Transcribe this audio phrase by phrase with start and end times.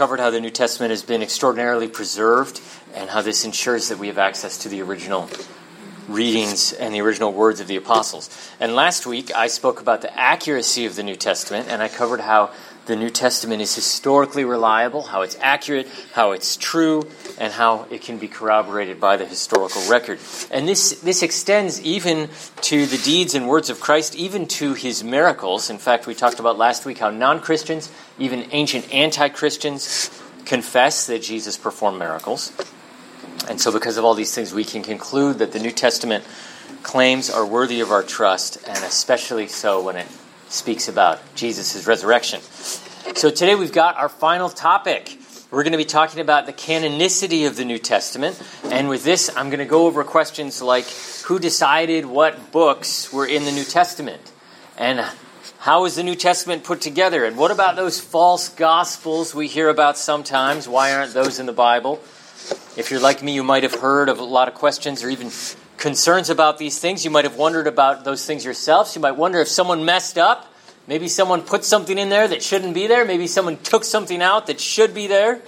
[0.00, 2.58] covered how the New Testament has been extraordinarily preserved
[2.94, 5.28] and how this ensures that we have access to the original
[6.08, 8.30] readings and the original words of the apostles.
[8.58, 12.20] And last week I spoke about the accuracy of the New Testament and I covered
[12.20, 12.48] how
[12.86, 18.02] the New Testament is historically reliable, how it's accurate, how it's true, and how it
[18.02, 20.18] can be corroborated by the historical record.
[20.50, 22.28] And this, this extends even
[22.62, 25.70] to the deeds and words of Christ, even to his miracles.
[25.70, 30.10] In fact, we talked about last week how non Christians, even ancient anti Christians,
[30.44, 32.52] confess that Jesus performed miracles.
[33.48, 36.24] And so, because of all these things, we can conclude that the New Testament
[36.82, 40.06] claims are worthy of our trust, and especially so when it
[40.50, 42.40] speaks about Jesus' resurrection.
[43.14, 45.16] So, today we've got our final topic.
[45.50, 48.40] We're going to be talking about the canonicity of the New Testament.
[48.64, 50.86] And with this, I'm going to go over questions like
[51.24, 54.32] who decided what books were in the New Testament?
[54.76, 55.04] And
[55.58, 57.24] how is the New Testament put together?
[57.24, 60.68] And what about those false gospels we hear about sometimes?
[60.68, 61.96] Why aren't those in the Bible?
[62.76, 65.30] If you're like me, you might have heard of a lot of questions or even
[65.80, 67.04] concerns about these things.
[67.04, 68.94] You might have wondered about those things yourselves.
[68.94, 70.46] You might wonder if someone messed up.
[70.86, 73.04] Maybe someone put something in there that shouldn't be there.
[73.04, 75.40] Maybe someone took something out that should be there.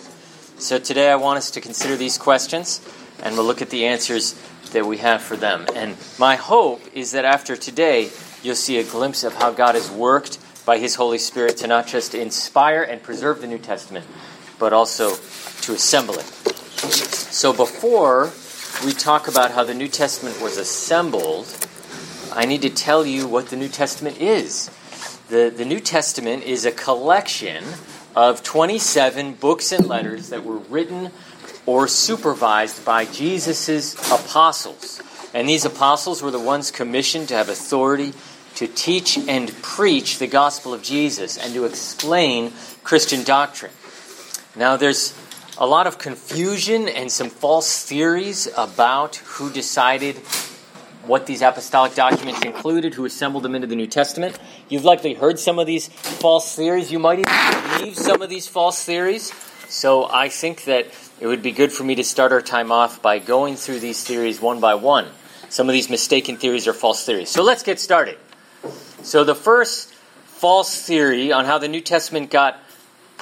[0.58, 2.80] So today I want us to consider these questions
[3.22, 4.34] and we'll look at the answers
[4.72, 5.66] that we have for them.
[5.74, 8.10] And my hope is that after today,
[8.42, 11.86] you'll see a glimpse of how God has worked by His Holy Spirit to not
[11.86, 14.06] just inspire and preserve the New Testament,
[14.58, 15.16] but also
[15.62, 16.24] to assemble it.
[16.24, 18.32] So before
[18.84, 21.46] we talk about how the New Testament was assembled,
[22.32, 24.70] I need to tell you what the New Testament is.
[25.28, 27.64] The, the New Testament is a collection
[28.16, 31.12] of 27 books and letters that were written
[31.64, 35.00] or supervised by Jesus' apostles.
[35.32, 38.12] And these apostles were the ones commissioned to have authority
[38.56, 43.72] to teach and preach the gospel of Jesus and to explain Christian doctrine.
[44.56, 45.12] Now, there's
[45.58, 50.16] a lot of confusion and some false theories about who decided
[51.06, 54.38] what these apostolic documents included, who assembled them into the New Testament.
[54.68, 56.92] You've likely heard some of these false theories.
[56.92, 59.32] You might even believe some of these false theories.
[59.68, 60.86] So I think that
[61.20, 64.04] it would be good for me to start our time off by going through these
[64.04, 65.08] theories one by one.
[65.48, 67.28] Some of these mistaken theories are false theories.
[67.28, 68.16] So let's get started.
[69.02, 69.92] So the first
[70.24, 72.58] false theory on how the New Testament got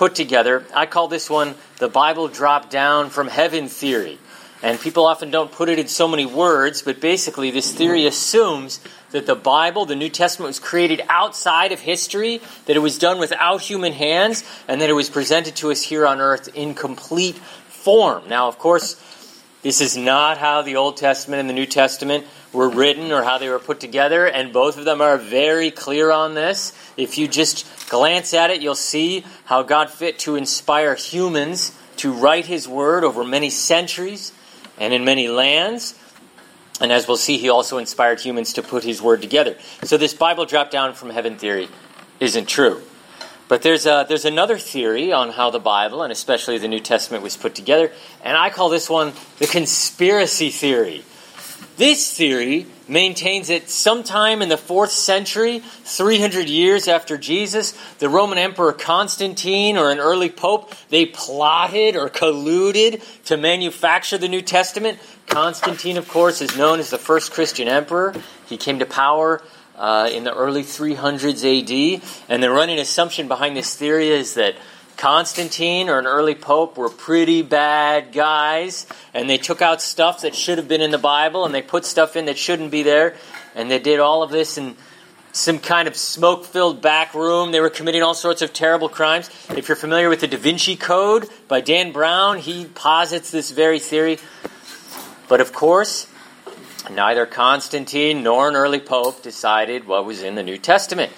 [0.01, 4.19] put together, I call this one the Bible dropped down from heaven theory.
[4.63, 8.81] And people often don't put it in so many words, but basically, this theory assumes
[9.11, 13.19] that the Bible, the New Testament, was created outside of history, that it was done
[13.19, 17.37] without human hands, and that it was presented to us here on earth in complete
[17.37, 18.23] form.
[18.27, 18.97] Now, of course,
[19.63, 23.39] this is not how the Old Testament and the New Testament were written or how
[23.39, 26.73] they were put together, and both of them are very clear on this.
[26.97, 32.13] If you just glance at it, you'll see how God fit to inspire humans to
[32.13, 34.33] write His Word over many centuries
[34.79, 35.95] and in many lands.
[36.81, 39.57] And as we'll see, he also inspired humans to put his word together.
[39.85, 41.69] So this Bible drop down from heaven theory
[42.19, 42.83] isn't true.
[43.51, 47.25] But there's, a, there's another theory on how the Bible, and especially the New Testament,
[47.25, 47.91] was put together,
[48.23, 51.03] and I call this one the conspiracy theory.
[51.77, 58.39] This theory maintains that sometime in the fourth century, 300 years after Jesus, the Roman
[58.39, 65.01] Emperor Constantine or an early pope, they plotted or colluded to manufacture the New Testament.
[65.27, 68.15] Constantine, of course, is known as the first Christian emperor.
[68.47, 69.43] He came to power
[69.81, 72.03] uh, in the early 300s AD.
[72.29, 74.55] And the running assumption behind this theory is that
[74.99, 80.35] Constantine or an early pope were pretty bad guys, and they took out stuff that
[80.35, 83.17] should have been in the Bible, and they put stuff in that shouldn't be there,
[83.55, 84.77] and they did all of this in
[85.33, 87.51] some kind of smoke filled back room.
[87.51, 89.31] They were committing all sorts of terrible crimes.
[89.57, 93.79] If you're familiar with the Da Vinci Code by Dan Brown, he posits this very
[93.79, 94.19] theory.
[95.29, 96.10] But of course,
[96.89, 101.13] neither Constantine nor an early pope decided what was in the New Testament.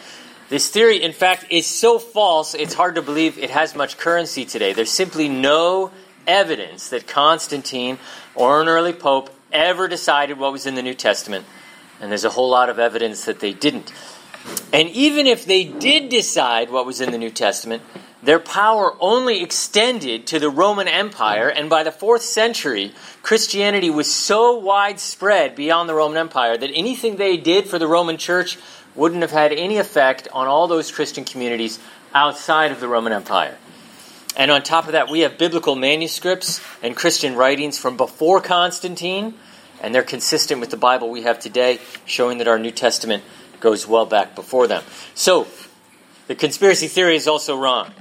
[0.49, 4.45] This theory, in fact, is so false, it's hard to believe it has much currency
[4.45, 4.73] today.
[4.73, 5.91] There's simply no
[6.27, 7.99] evidence that Constantine
[8.35, 11.45] or an early pope ever decided what was in the New Testament,
[12.01, 13.93] and there's a whole lot of evidence that they didn't.
[14.73, 17.83] And even if they did decide what was in the New Testament,
[18.23, 22.93] their power only extended to the Roman Empire, and by the fourth century,
[23.23, 28.17] Christianity was so widespread beyond the Roman Empire that anything they did for the Roman
[28.17, 28.59] Church
[28.95, 31.81] wouldn't have had any effect on all those Christian communities
[32.15, 33.57] outside of the Roman Empire.
[34.37, 39.35] And on top of that, we have biblical manuscripts and Christian writings from before Constantine,
[39.83, 43.25] and they're consistent with the Bible we have today, showing that our New Testament
[43.59, 44.85] goes well back before them.
[45.15, 45.49] So,
[46.29, 47.93] the conspiracy theory is also wrong.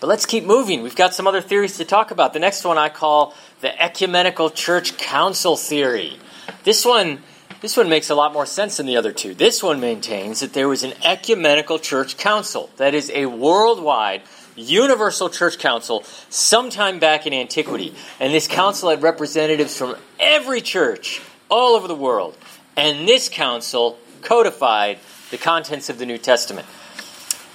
[0.00, 0.82] But let's keep moving.
[0.82, 2.32] We've got some other theories to talk about.
[2.32, 6.18] The next one I call the ecumenical church council theory.
[6.64, 7.20] This one
[7.62, 9.34] this one makes a lot more sense than the other two.
[9.34, 14.22] This one maintains that there was an ecumenical church council, that is, a worldwide,
[14.56, 17.94] universal church council sometime back in antiquity.
[18.20, 22.36] And this council had representatives from every church all over the world.
[22.76, 24.98] And this council codified
[25.30, 26.66] the contents of the New Testament.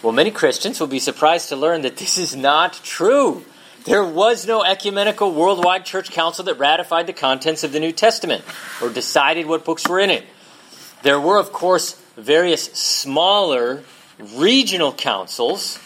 [0.02, 3.46] Well, many Christians will be surprised to learn that this is not true.
[3.86, 8.44] There was no ecumenical worldwide church council that ratified the contents of the New Testament
[8.82, 10.26] or decided what books were in it.
[11.04, 13.84] There were, of course, various smaller
[14.36, 15.78] regional councils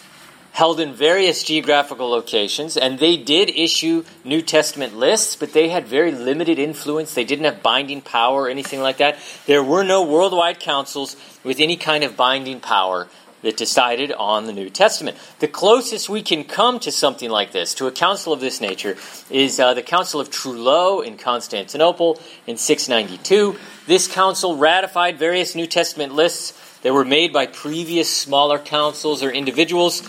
[0.53, 5.85] held in various geographical locations, and they did issue New Testament lists, but they had
[5.85, 7.13] very limited influence.
[7.13, 9.19] They didn't have binding power or anything like that.
[9.45, 13.09] There were no worldwide councils with any kind of binding power
[13.45, 15.15] that decided on the New Testament.
[15.39, 18.97] The closest we can come to something like this, to a council of this nature,
[19.29, 23.55] is uh, the Council of Trullo in Constantinople in 692.
[23.85, 29.29] This council ratified various New Testament lists that were made by previous smaller councils or
[29.29, 30.01] individuals.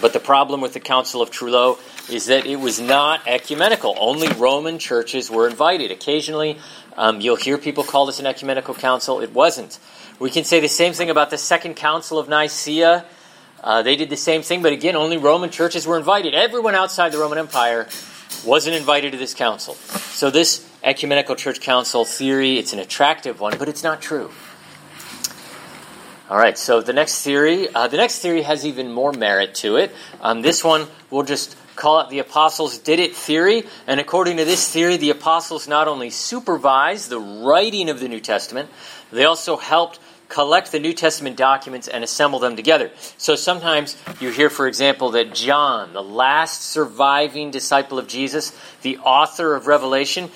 [0.00, 1.78] But the problem with the Council of Trullo
[2.10, 3.94] is that it was not ecumenical.
[3.98, 5.92] Only Roman churches were invited.
[5.92, 6.58] Occasionally,
[6.96, 9.20] um, you'll hear people call this an ecumenical council.
[9.20, 9.78] It wasn't.
[10.20, 13.04] We can say the same thing about the Second Council of Nicaea.
[13.62, 16.34] Uh, they did the same thing, but again, only Roman churches were invited.
[16.34, 17.88] Everyone outside the Roman Empire
[18.44, 19.74] wasn't invited to this council.
[19.74, 24.30] So this ecumenical church council theory, it's an attractive one, but it's not true.
[26.30, 29.76] All right, so the next theory, uh, the next theory has even more merit to
[29.76, 29.92] it.
[30.20, 33.64] Um, this one we'll just call it the apostles did it theory.
[33.86, 38.20] And according to this theory, the apostles not only supervised the writing of the New
[38.20, 38.70] Testament,
[39.14, 42.90] they also helped collect the New Testament documents and assemble them together.
[43.18, 48.98] So sometimes you hear, for example, that John, the last surviving disciple of Jesus, the
[48.98, 50.30] author of Revelation,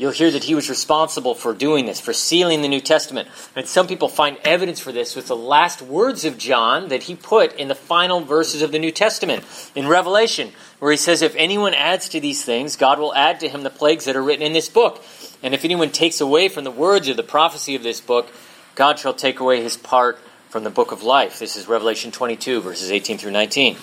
[0.00, 3.28] you'll hear that he was responsible for doing this, for sealing the New Testament.
[3.54, 7.14] And some people find evidence for this with the last words of John that he
[7.14, 9.44] put in the final verses of the New Testament
[9.74, 13.48] in Revelation, where he says, If anyone adds to these things, God will add to
[13.48, 15.04] him the plagues that are written in this book.
[15.42, 18.30] And if anyone takes away from the words of the prophecy of this book,
[18.74, 20.18] God shall take away his part
[20.48, 21.38] from the book of life.
[21.38, 23.76] This is Revelation 22, verses 18 through 19.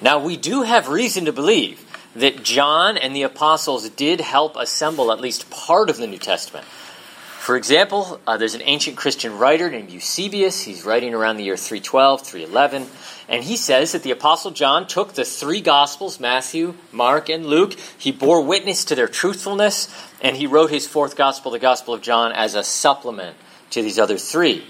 [0.00, 1.84] Now, we do have reason to believe
[2.18, 6.66] that John and the apostles did help assemble at least part of the New Testament.
[7.48, 10.60] For example, uh, there's an ancient Christian writer named Eusebius.
[10.60, 12.86] He's writing around the year 312, 311.
[13.26, 17.74] And he says that the Apostle John took the three Gospels, Matthew, Mark, and Luke.
[17.96, 19.88] He bore witness to their truthfulness,
[20.20, 23.34] and he wrote his fourth Gospel, the Gospel of John, as a supplement
[23.70, 24.66] to these other three.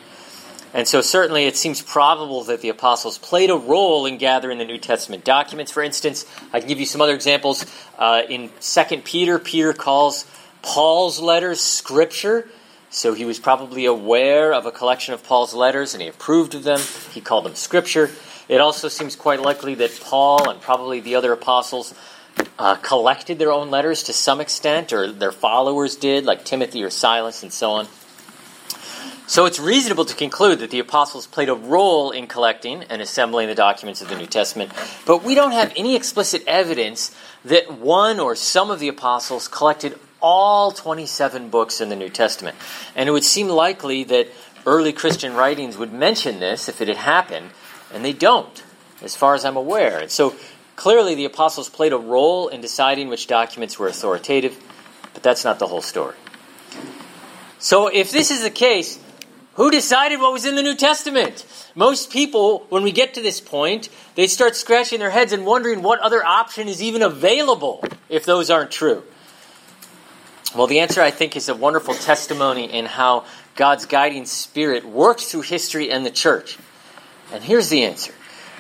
[0.79, 4.65] And so, certainly, it seems probable that the apostles played a role in gathering the
[4.65, 5.73] New Testament documents.
[5.73, 7.67] For instance, I can give you some other examples.
[7.99, 10.25] Uh, in 2 Peter, Peter calls
[10.63, 12.49] Paul's letters scripture.
[12.91, 16.63] So he was probably aware of a collection of Paul's letters and he approved of
[16.63, 16.79] them.
[17.11, 18.09] He called them scripture.
[18.49, 21.93] It also seems quite likely that Paul and probably the other apostles
[22.57, 26.91] uh, collected their own letters to some extent, or their followers did, like Timothy or
[26.91, 27.89] Silas and so on.
[29.29, 33.49] So it's reasonable to conclude that the apostles played a role in collecting and assembling
[33.49, 34.73] the documents of the New Testament,
[35.05, 39.99] but we don't have any explicit evidence that one or some of the apostles collected
[40.23, 42.57] all 27 books in the New Testament.
[42.97, 44.29] And it would seem likely that
[44.65, 47.51] early Christian writings would mention this if it had happened,
[47.93, 48.65] and they don't,
[49.03, 49.99] as far as I'm aware.
[49.99, 50.37] And so
[50.75, 54.59] clearly the apostles played a role in deciding which documents were authoritative,
[55.13, 56.17] but that's not the whole story.
[57.59, 58.99] So if this is the case,
[59.59, 61.45] who decided what was in the New Testament?
[61.75, 65.83] Most people, when we get to this point, they start scratching their heads and wondering
[65.83, 69.03] what other option is even available if those aren't true.
[70.55, 73.25] Well, the answer, I think, is a wonderful testimony in how
[73.57, 76.57] God's guiding spirit works through history and the church.
[77.33, 78.15] And here's the answer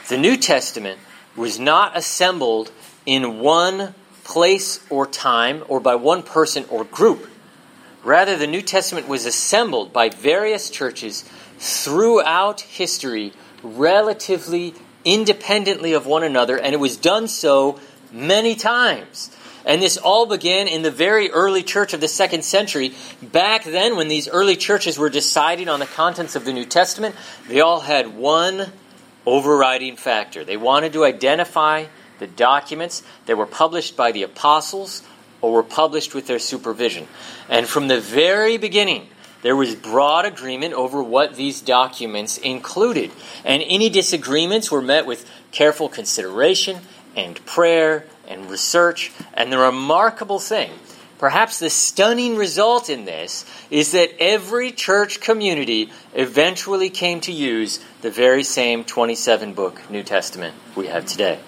[0.08, 0.98] the New Testament
[1.36, 2.72] was not assembled
[3.06, 7.30] in one place or time or by one person or group.
[8.04, 11.24] Rather, the New Testament was assembled by various churches
[11.58, 14.74] throughout history relatively
[15.04, 17.78] independently of one another, and it was done so
[18.12, 19.30] many times.
[19.64, 22.94] And this all began in the very early church of the second century.
[23.20, 27.14] Back then, when these early churches were deciding on the contents of the New Testament,
[27.48, 28.72] they all had one
[29.26, 30.44] overriding factor.
[30.44, 31.86] They wanted to identify
[32.18, 35.02] the documents that were published by the apostles
[35.40, 37.06] or were published with their supervision.
[37.48, 39.08] And from the very beginning,
[39.42, 43.10] there was broad agreement over what these documents included.
[43.44, 46.80] And any disagreements were met with careful consideration
[47.16, 49.12] and prayer and research.
[49.34, 50.72] And the remarkable thing,
[51.18, 57.78] perhaps the stunning result in this, is that every church community eventually came to use
[58.02, 61.38] the very same 27 book New Testament we have today.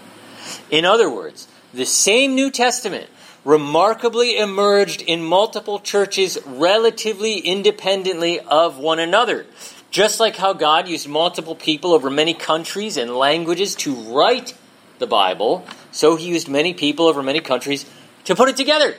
[0.71, 3.09] In other words, the same New Testament
[3.45, 9.47] remarkably emerged in multiple churches relatively independently of one another.
[9.91, 14.55] Just like how God used multiple people over many countries and languages to write
[14.99, 17.87] the Bible, so he used many people over many countries
[18.25, 18.95] to put it together.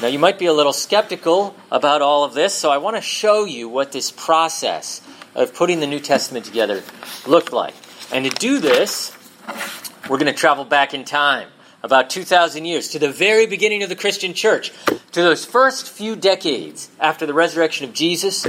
[0.00, 3.02] Now, you might be a little skeptical about all of this, so I want to
[3.02, 5.02] show you what this process
[5.34, 6.82] of putting the New Testament together
[7.26, 7.74] looked like.
[8.12, 9.12] And to do this,
[10.08, 11.48] we're going to travel back in time
[11.82, 14.72] about 2,000 years to the very beginning of the Christian church,
[15.12, 18.46] to those first few decades after the resurrection of Jesus,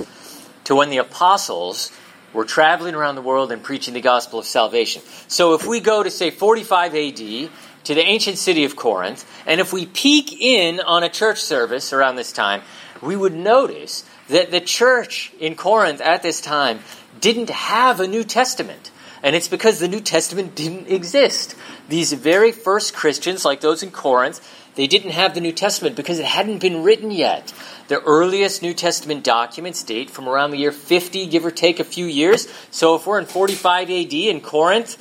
[0.66, 1.92] to when the apostles
[2.34, 5.02] were traveling around the world and preaching the gospel of salvation.
[5.28, 7.50] So if we go to, say, 45 AD,
[7.84, 11.94] to the ancient city of Corinth, and if we peek in on a church service
[11.94, 12.62] around this time,
[13.02, 16.80] we would notice that the church in Corinth at this time
[17.20, 18.92] didn't have a New Testament.
[19.24, 21.56] And it's because the New Testament didn't exist.
[21.92, 24.40] These very first Christians, like those in Corinth,
[24.76, 27.54] they didn't have the New Testament because it hadn't been written yet.
[27.90, 31.84] The earliest New Testament documents date from around the year 50, give or take a
[31.84, 32.48] few years.
[32.72, 34.96] So if we're in 45 AD in Corinth,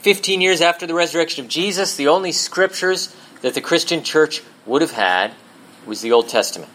[0.00, 4.82] 15 years after the resurrection of Jesus, the only scriptures that the Christian church would
[4.82, 5.32] have had
[5.86, 6.70] was the Old Testament.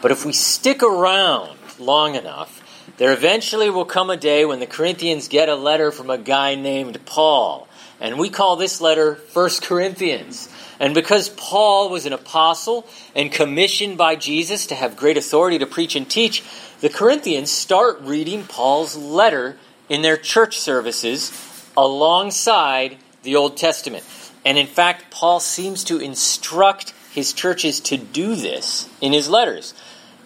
[0.00, 2.62] But if we stick around long enough,
[2.96, 6.54] there eventually will come a day when the Corinthians get a letter from a guy
[6.54, 7.65] named Paul.
[8.00, 10.48] And we call this letter First Corinthians.
[10.78, 15.66] And because Paul was an apostle and commissioned by Jesus to have great authority to
[15.66, 16.42] preach and teach,
[16.80, 19.56] the Corinthians start reading Paul's letter
[19.88, 21.32] in their church services
[21.76, 24.04] alongside the Old Testament.
[24.44, 29.72] And in fact, Paul seems to instruct his churches to do this in his letters.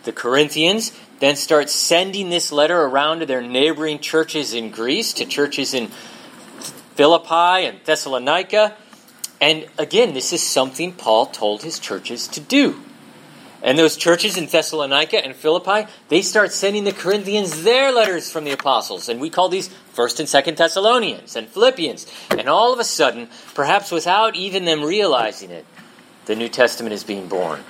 [0.03, 5.25] The Corinthians then start sending this letter around to their neighboring churches in Greece, to
[5.27, 5.91] churches in
[7.01, 8.77] Philippi and Thessalonica.
[9.41, 12.79] And again, this is something Paul told his churches to do.
[13.63, 18.45] And those churches in Thessalonica and Philippi, they start sending the Corinthians their letters from
[18.45, 19.09] the apostles.
[19.09, 22.05] And we call these 1st and 2nd Thessalonians and Philippians.
[22.37, 25.65] And all of a sudden, perhaps without even them realizing it,
[26.27, 27.65] the New Testament is being born.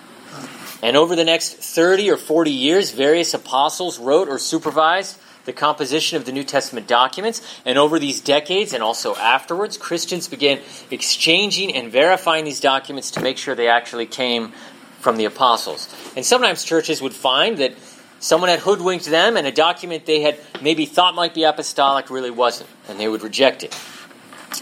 [0.83, 6.17] And over the next 30 or 40 years, various apostles wrote or supervised the composition
[6.17, 7.43] of the New Testament documents.
[7.65, 10.61] And over these decades and also afterwards, Christians began
[10.93, 14.53] exchanging and verifying these documents to make sure they actually came
[15.01, 15.93] from the apostles.
[16.15, 17.75] And sometimes churches would find that
[18.21, 22.31] someone had hoodwinked them and a document they had maybe thought might be apostolic really
[22.31, 23.77] wasn't, and they would reject it.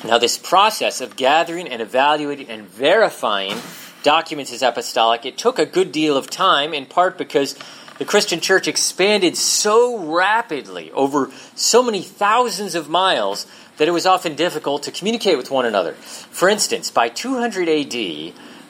[0.05, 3.59] Now, this process of gathering and evaluating and verifying
[4.03, 7.59] documents as apostolic, it took a good deal of time, in part because
[7.99, 14.07] the Christian church expanded so rapidly over so many thousands of miles that it was
[14.07, 15.95] often difficult to communicate with one another.
[15.95, 17.93] For instance, by 200 AD,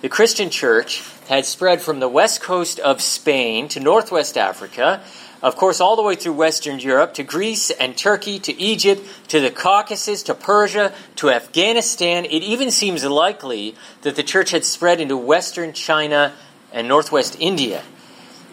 [0.00, 5.02] the Christian church had spread from the west coast of Spain to northwest Africa,
[5.42, 9.40] of course, all the way through Western Europe to Greece and Turkey to Egypt to
[9.40, 12.24] the Caucasus to Persia to Afghanistan.
[12.24, 16.32] It even seems likely that the church had spread into Western China
[16.72, 17.82] and Northwest India.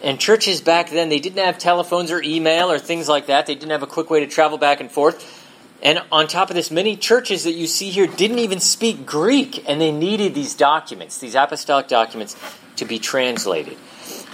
[0.02, 3.46] And churches back then, they didn't have telephones or email or things like that.
[3.46, 5.44] They didn't have a quick way to travel back and forth.
[5.82, 9.68] And on top of this, many churches that you see here didn't even speak Greek,
[9.68, 12.36] and they needed these documents, these apostolic documents,
[12.76, 13.76] to be translated.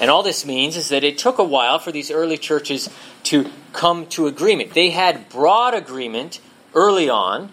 [0.00, 2.88] And all this means is that it took a while for these early churches
[3.24, 4.74] to come to agreement.
[4.74, 6.40] They had broad agreement
[6.74, 7.50] early on,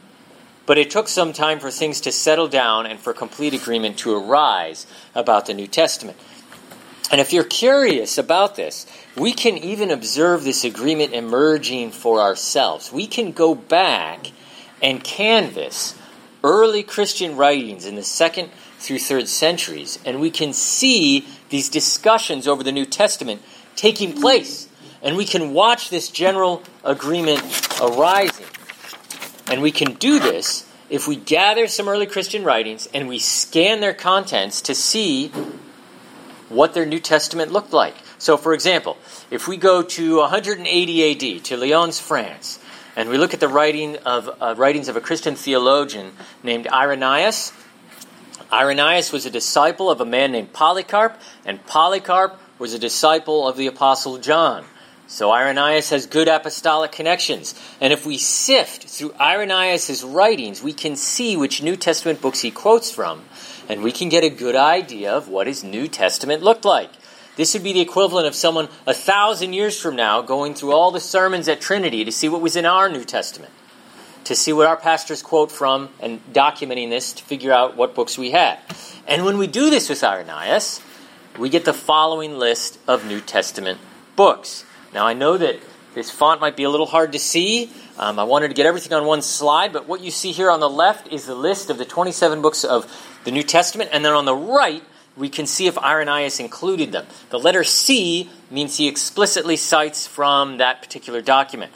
[0.65, 4.15] but it took some time for things to settle down and for complete agreement to
[4.15, 4.85] arise
[5.15, 6.17] about the New Testament.
[7.11, 8.85] And if you're curious about this,
[9.15, 12.91] we can even observe this agreement emerging for ourselves.
[12.91, 14.31] We can go back
[14.81, 15.95] and canvass
[16.43, 22.47] early Christian writings in the second through third centuries, and we can see these discussions
[22.47, 23.41] over the New Testament
[23.75, 24.67] taking place.
[25.01, 27.41] And we can watch this general agreement
[27.81, 28.45] arising.
[29.47, 33.79] And we can do this if we gather some early Christian writings and we scan
[33.79, 35.31] their contents to see
[36.49, 37.95] what their New Testament looked like.
[38.17, 38.97] So, for example,
[39.31, 42.59] if we go to 180 AD to Lyons, France,
[42.95, 46.11] and we look at the writing of uh, writings of a Christian theologian
[46.43, 47.53] named Irenaeus,
[48.51, 53.57] Irenaeus was a disciple of a man named Polycarp, and Polycarp was a disciple of
[53.57, 54.65] the Apostle John.
[55.07, 57.55] So Irenaeus has good apostolic connections.
[57.81, 62.51] And if we sift through Irenaeus' writings, we can see which New Testament books he
[62.51, 63.23] quotes from,
[63.69, 66.89] and we can get a good idea of what his New Testament looked like.
[67.35, 70.91] This would be the equivalent of someone a thousand years from now going through all
[70.91, 73.53] the sermons at Trinity to see what was in our New Testament,
[74.25, 78.17] to see what our pastors quote from, and documenting this to figure out what books
[78.17, 78.59] we had.
[79.07, 80.81] And when we do this with Irenaeus,
[81.37, 83.79] we get the following list of New Testament
[84.17, 84.65] books.
[84.93, 85.61] Now, I know that
[85.93, 87.71] this font might be a little hard to see.
[87.97, 90.59] Um, I wanted to get everything on one slide, but what you see here on
[90.59, 92.85] the left is the list of the 27 books of
[93.23, 94.83] the New Testament, and then on the right,
[95.15, 97.05] we can see if Irenaeus included them.
[97.29, 101.71] The letter C means he explicitly cites from that particular document.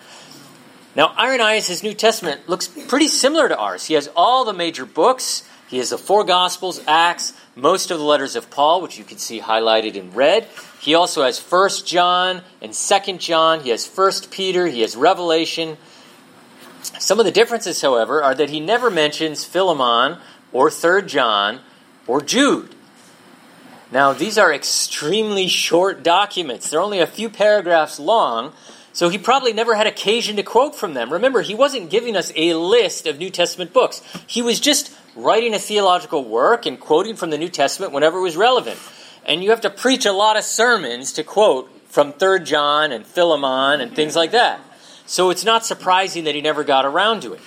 [0.95, 3.85] Now, Irenaeus' New Testament looks pretty similar to ours.
[3.85, 8.03] He has all the major books, he has the four Gospels, Acts, most of the
[8.03, 10.47] letters of Paul, which you can see highlighted in red.
[10.79, 13.61] He also has 1 John and 2 John.
[13.61, 14.67] He has 1 Peter.
[14.67, 15.77] He has Revelation.
[16.99, 20.19] Some of the differences, however, are that he never mentions Philemon
[20.53, 21.59] or 3 John
[22.07, 22.73] or Jude.
[23.91, 26.69] Now, these are extremely short documents.
[26.69, 28.53] They're only a few paragraphs long,
[28.91, 31.11] so he probably never had occasion to quote from them.
[31.13, 34.01] Remember, he wasn't giving us a list of New Testament books.
[34.25, 38.23] He was just writing a theological work and quoting from the New Testament whenever it
[38.23, 38.79] was relevant.
[39.25, 43.05] And you have to preach a lot of sermons to quote from 3 John and
[43.05, 44.59] Philemon and things like that.
[45.05, 47.41] So it's not surprising that he never got around to it.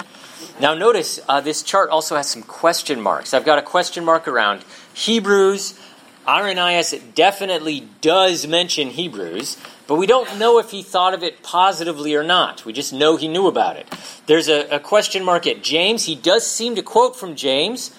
[0.59, 3.35] Now, notice uh, this chart also has some question marks.
[3.35, 5.79] I've got a question mark around Hebrews,
[6.27, 12.17] Irenaeus definitely does mention Hebrews, but we don't know if he thought of it positively
[12.17, 12.65] or not.
[12.65, 13.87] We just know he knew about it.
[14.27, 16.05] There's a, a question mark at James.
[16.05, 17.95] He does seem to quote from James,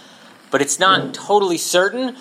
[0.52, 2.18] but it's not totally certain.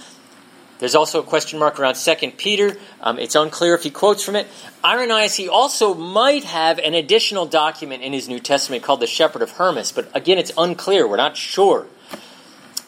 [0.79, 2.77] There's also a question mark around 2 Peter.
[3.01, 4.47] Um, it's unclear if he quotes from it.
[4.85, 9.43] Irenaeus, he also might have an additional document in his New Testament called the Shepherd
[9.43, 11.09] of Hermas, but again, it's unclear.
[11.09, 11.87] We're not sure.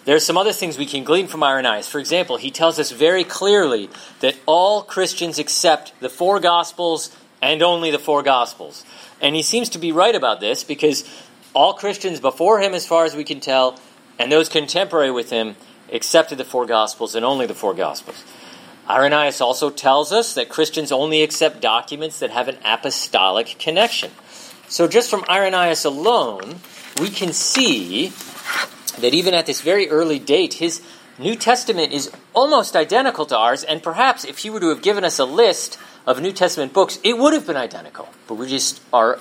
[0.05, 1.87] There are some other things we can glean from Irenaeus.
[1.89, 7.63] For example, he tells us very clearly that all Christians accept the four Gospels and
[7.63, 8.85] only the four Gospels.
[9.21, 11.05] And he seems to be right about this because
[11.53, 13.79] all Christians before him, as far as we can tell,
[14.19, 15.57] and those contemporary with him,
[15.93, 18.25] accepted the four Gospels and only the four Gospels.
[18.89, 24.11] Irenaeus also tells us that Christians only accept documents that have an apostolic connection.
[24.69, 26.61] So, just from Irenaeus alone,
[27.01, 28.13] we can see
[28.99, 30.83] that even at this very early date, his
[31.19, 35.05] New Testament is almost identical to ours, and perhaps if he were to have given
[35.05, 38.09] us a list of New Testament books, it would have been identical.
[38.27, 39.19] But we just are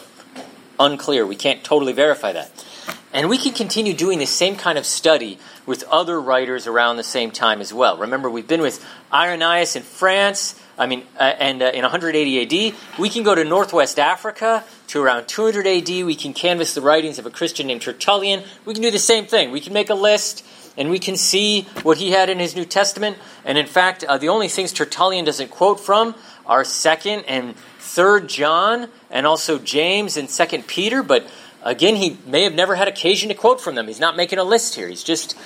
[0.79, 1.25] unclear.
[1.25, 2.65] We can't totally verify that.
[3.13, 7.03] And we can continue doing the same kind of study with other writers around the
[7.03, 7.97] same time as well.
[7.97, 12.75] Remember, we've been with Irenaeus in France, I mean, uh, and uh, in 180 AD.
[12.99, 15.87] We can go to Northwest Africa to around 200 AD.
[15.87, 18.43] We can canvass the writings of a Christian named Tertullian.
[18.65, 19.51] We can do the same thing.
[19.51, 20.45] We can make a list
[20.77, 23.17] and we can see what he had in his New Testament.
[23.43, 26.13] And in fact, uh, the only things Tertullian doesn't quote from
[26.45, 31.01] are 2nd and 3rd John and also James and 2nd Peter.
[31.01, 31.27] But
[31.69, 33.87] again, he may have never had occasion to quote from them.
[33.87, 34.87] He's not making a list here.
[34.87, 35.37] He's just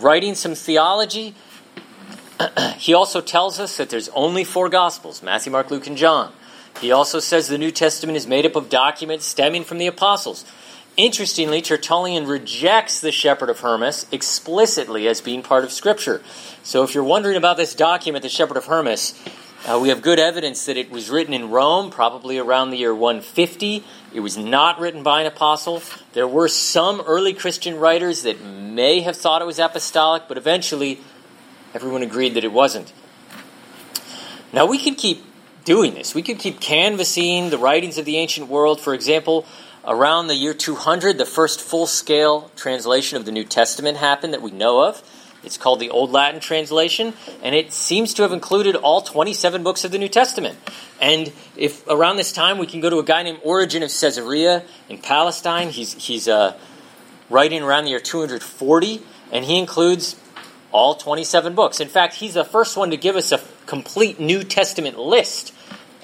[0.00, 1.34] writing some theology
[2.78, 6.32] he also tells us that there's only four Gospels Matthew, Mark, Luke, and John.
[6.80, 10.44] He also says the New Testament is made up of documents stemming from the apostles.
[10.96, 16.22] Interestingly, Tertullian rejects the Shepherd of Hermas explicitly as being part of Scripture.
[16.62, 19.14] So if you're wondering about this document, the Shepherd of Hermas,
[19.66, 22.94] uh, we have good evidence that it was written in Rome, probably around the year
[22.94, 23.84] 150.
[24.14, 25.82] It was not written by an apostle.
[26.12, 31.00] There were some early Christian writers that may have thought it was apostolic, but eventually
[31.76, 32.90] Everyone agreed that it wasn't.
[34.50, 35.22] Now, we could keep
[35.64, 36.14] doing this.
[36.14, 38.80] We could keep canvassing the writings of the ancient world.
[38.80, 39.44] For example,
[39.84, 44.40] around the year 200, the first full scale translation of the New Testament happened that
[44.40, 45.02] we know of.
[45.46, 49.84] It's called the Old Latin Translation, and it seems to have included all 27 books
[49.84, 50.58] of the New Testament.
[51.00, 54.64] And if around this time we can go to a guy named Origen of Caesarea
[54.88, 56.58] in Palestine, he's, he's uh,
[57.30, 60.16] writing around the year 240, and he includes
[60.72, 61.78] all 27 books.
[61.78, 65.54] In fact, he's the first one to give us a complete New Testament list,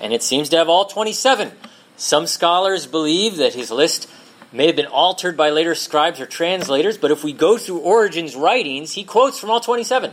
[0.00, 1.50] and it seems to have all 27.
[1.96, 4.08] Some scholars believe that his list
[4.52, 8.36] may have been altered by later scribes or translators, but if we go through Origen's
[8.36, 10.12] writings, he quotes from all 27.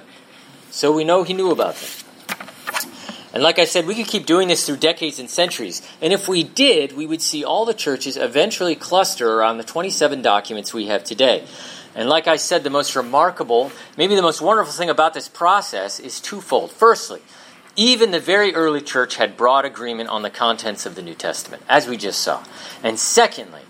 [0.72, 1.90] So we know he knew about them.
[3.32, 5.88] And like I said, we could keep doing this through decades and centuries.
[6.02, 10.22] And if we did, we would see all the churches eventually cluster around the 27
[10.22, 11.46] documents we have today.
[11.96, 16.00] And like I said, the most remarkable, maybe the most wonderful thing about this process
[16.00, 16.72] is twofold.
[16.72, 17.22] Firstly,
[17.76, 21.64] even the very early church had broad agreement on the contents of the New Testament,
[21.70, 22.44] as we just saw.
[22.84, 23.62] And secondly,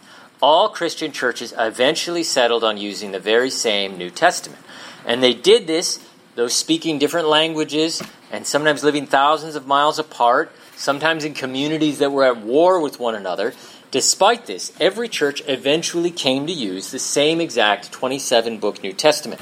[0.42, 4.64] all Christian churches eventually settled on using the very same New Testament.
[5.06, 6.00] And they did this,
[6.36, 12.12] though speaking different languages and sometimes living thousands of miles apart, sometimes in communities that
[12.12, 13.54] were at war with one another.
[13.92, 19.42] Despite this, every church eventually came to use the same exact 27 book New Testament.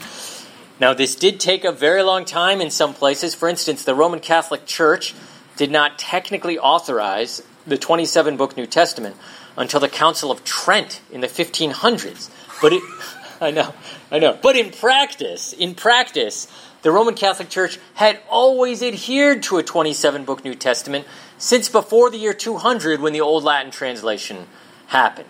[0.79, 3.35] Now, this did take a very long time in some places.
[3.35, 5.13] For instance, the Roman Catholic Church
[5.57, 9.15] did not technically authorize the 27 book New Testament
[9.57, 12.29] until the Council of Trent in the 1500s.
[12.61, 12.83] But it,
[13.41, 13.73] I know,
[14.11, 14.37] I know.
[14.41, 16.47] But in practice, in practice,
[16.83, 21.05] the Roman Catholic Church had always adhered to a 27 book New Testament
[21.37, 24.47] since before the year 200 when the Old Latin translation
[24.87, 25.27] happened.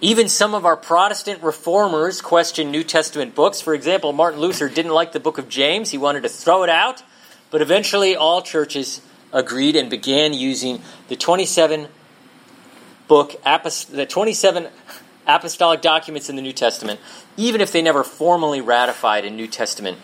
[0.00, 3.60] Even some of our Protestant reformers questioned New Testament books.
[3.60, 6.70] For example, Martin Luther didn't like the book of James, he wanted to throw it
[6.70, 7.02] out.
[7.50, 9.00] But eventually, all churches
[9.32, 11.86] agreed and began using the 27
[13.12, 13.38] book,
[13.90, 14.68] the 27
[15.26, 16.98] apostolic documents in the New Testament,
[17.36, 19.98] even if they never formally ratified a New Testament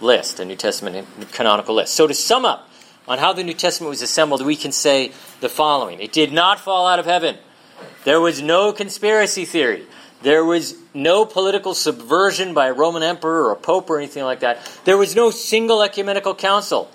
[0.00, 1.94] list, a New Testament canonical list.
[1.94, 2.70] So, to sum up
[3.08, 6.60] on how the New Testament was assembled, we can say the following It did not
[6.60, 7.38] fall out of heaven,
[8.04, 9.84] there was no conspiracy theory.
[10.22, 14.40] There was no political subversion by a Roman emperor or a pope or anything like
[14.40, 14.58] that.
[14.84, 16.88] There was no single ecumenical council.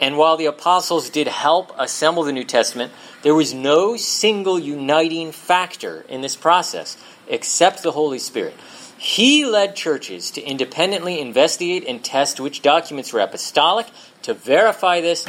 [0.00, 5.30] And while the apostles did help assemble the New Testament, there was no single uniting
[5.32, 6.96] factor in this process
[7.28, 8.54] except the Holy Spirit.
[8.98, 13.86] He led churches to independently investigate and test which documents were apostolic,
[14.22, 15.26] to verify this,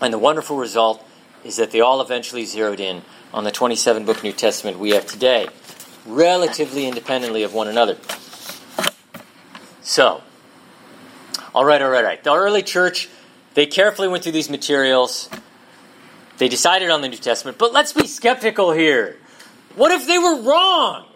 [0.00, 1.04] and the wonderful result
[1.44, 5.06] is that they all eventually zeroed in on the 27 book New Testament we have
[5.06, 5.48] today,
[6.06, 7.96] relatively independently of one another.
[9.82, 10.22] So,
[11.54, 12.22] all right, all right, all right.
[12.22, 13.08] The early church,
[13.56, 15.30] they carefully went through these materials.
[16.36, 19.16] They decided on the New Testament, but let's be skeptical here.
[19.76, 21.06] What if they were wrong?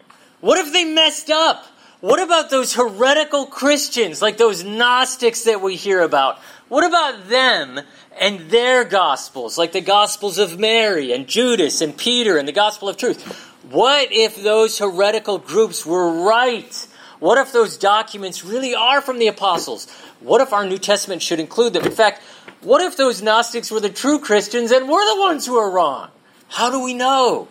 [0.40, 1.66] What if they messed up?
[2.00, 6.38] What about those heretical Christians, like those Gnostics that we hear about?
[6.70, 7.78] What about them
[8.18, 12.88] and their Gospels, like the Gospels of Mary and Judas and Peter and the Gospel
[12.88, 13.22] of Truth?
[13.70, 16.86] What if those heretical groups were right?
[17.18, 19.86] What if those documents really are from the apostles?
[20.20, 21.84] What if our New Testament should include them?
[21.84, 22.22] In fact,
[22.60, 26.10] what if those Gnostics were the true Christians and we're the ones who are wrong?
[26.48, 27.48] How do we know?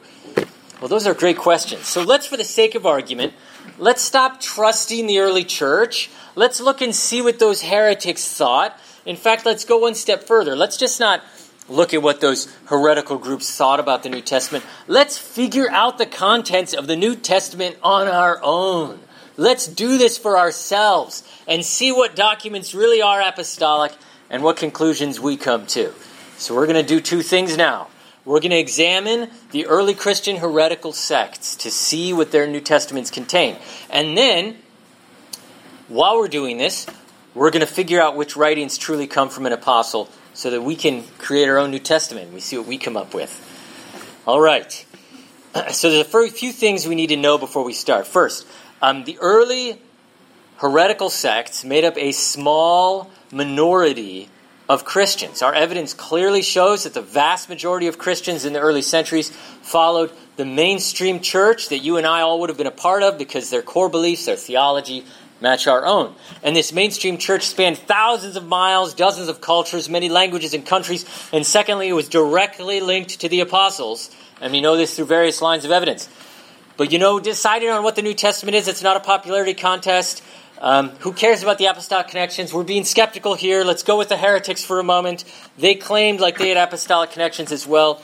[0.79, 1.87] Well, those are great questions.
[1.87, 3.33] So let's, for the sake of argument,
[3.77, 6.09] let's stop trusting the early church.
[6.35, 8.79] Let's look and see what those heretics thought.
[9.05, 10.55] In fact, let's go one step further.
[10.55, 11.23] Let's just not
[11.67, 14.63] look at what those heretical groups thought about the New Testament.
[14.87, 18.99] Let's figure out the contents of the New Testament on our own.
[19.39, 23.93] Let's do this for ourselves and see what documents really are apostolic
[24.29, 25.93] and what conclusions we come to.
[26.37, 27.87] So, we're going to do two things now.
[28.25, 33.09] We're going to examine the early Christian heretical sects to see what their New Testaments
[33.09, 33.55] contain.
[33.89, 34.57] And then,
[35.87, 36.85] while we're doing this,
[37.33, 40.75] we're going to figure out which writings truly come from an apostle so that we
[40.75, 42.33] can create our own New Testament.
[42.33, 43.31] We see what we come up with.
[44.27, 44.85] All right.
[45.71, 48.05] So there's a few things we need to know before we start.
[48.05, 48.45] First,
[48.81, 49.81] um, the early
[50.57, 54.29] heretical sects made up a small minority
[54.67, 55.41] of Christians.
[55.41, 60.11] Our evidence clearly shows that the vast majority of Christians in the early centuries followed
[60.35, 63.49] the mainstream church that you and I all would have been a part of because
[63.49, 65.05] their core beliefs, their theology,
[65.41, 66.13] match our own.
[66.43, 71.05] And this mainstream church spanned thousands of miles, dozens of cultures, many languages and countries,
[71.33, 74.11] and secondly, it was directly linked to the apostles.
[74.41, 76.07] And we know this through various lines of evidence.
[76.79, 80.23] But you know, deciding on what the New Testament is, it's not a popularity contest.
[80.61, 82.53] Um, who cares about the apostolic connections?
[82.53, 83.65] We're being skeptical here.
[83.65, 85.25] Let's go with the heretics for a moment.
[85.57, 88.01] They claimed like they had apostolic connections as well.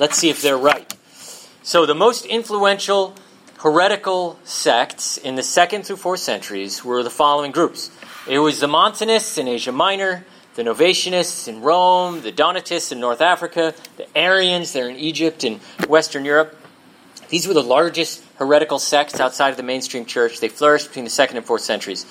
[0.00, 0.92] Let's see if they're right.
[1.62, 3.14] So, the most influential
[3.58, 7.92] heretical sects in the second through fourth centuries were the following groups
[8.26, 13.20] it was the Montanists in Asia Minor, the Novatianists in Rome, the Donatists in North
[13.20, 16.56] Africa, the Arians there in Egypt and Western Europe.
[17.30, 20.40] These were the largest heretical sects outside of the mainstream church.
[20.40, 22.04] They flourished between the second and fourth centuries.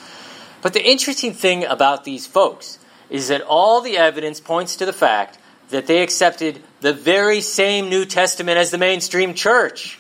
[0.62, 2.79] But the interesting thing about these folks
[3.10, 5.38] is that all the evidence points to the fact
[5.69, 9.99] that they accepted the very same New Testament as the mainstream church.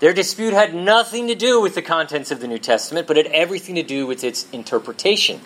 [0.00, 3.26] Their dispute had nothing to do with the contents of the New Testament, but had
[3.26, 5.40] everything to do with its interpretation.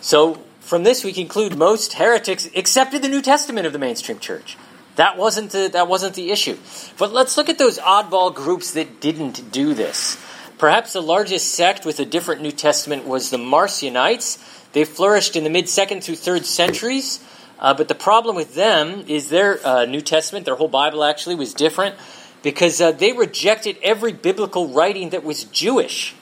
[0.00, 4.56] So, from this, we conclude most heretics accepted the New Testament of the mainstream church.
[5.00, 6.58] That wasn't the, that wasn't the issue.
[6.98, 10.22] But let's look at those oddball groups that didn't do this.
[10.58, 14.36] Perhaps the largest sect with a different New Testament was the Marcionites.
[14.72, 17.24] They flourished in the mid second through third centuries.
[17.58, 21.34] Uh, but the problem with them is their uh, New Testament, their whole Bible actually,
[21.34, 21.94] was different
[22.42, 26.14] because uh, they rejected every biblical writing that was Jewish.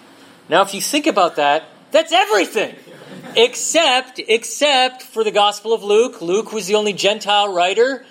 [0.48, 2.76] Now, if you think about that, that's everything.
[3.34, 6.22] Except, except for the Gospel of Luke.
[6.22, 8.06] Luke was the only Gentile writer.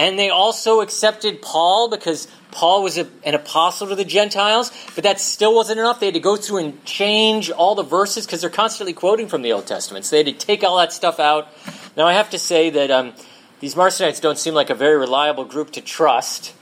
[0.00, 5.04] And they also accepted Paul because Paul was a, an apostle to the Gentiles, but
[5.04, 6.00] that still wasn't enough.
[6.00, 9.42] They had to go through and change all the verses because they're constantly quoting from
[9.42, 10.06] the Old Testament.
[10.06, 11.48] So they had to take all that stuff out.
[11.98, 13.12] Now, I have to say that um,
[13.60, 16.54] these Marcionites don't seem like a very reliable group to trust.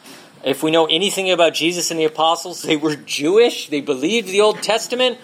[0.44, 4.40] If we know anything about Jesus and the apostles, they were Jewish, they believed the
[4.40, 5.16] Old Testament,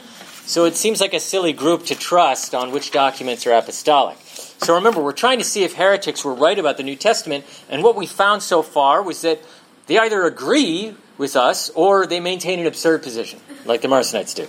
[0.46, 4.18] so it seems like a silly group to trust on which documents are apostolic.
[4.64, 7.82] So remember, we're trying to see if heretics were right about the New Testament, and
[7.82, 9.38] what we found so far was that
[9.88, 14.46] they either agree with us or they maintain an absurd position, like the Marcionites do.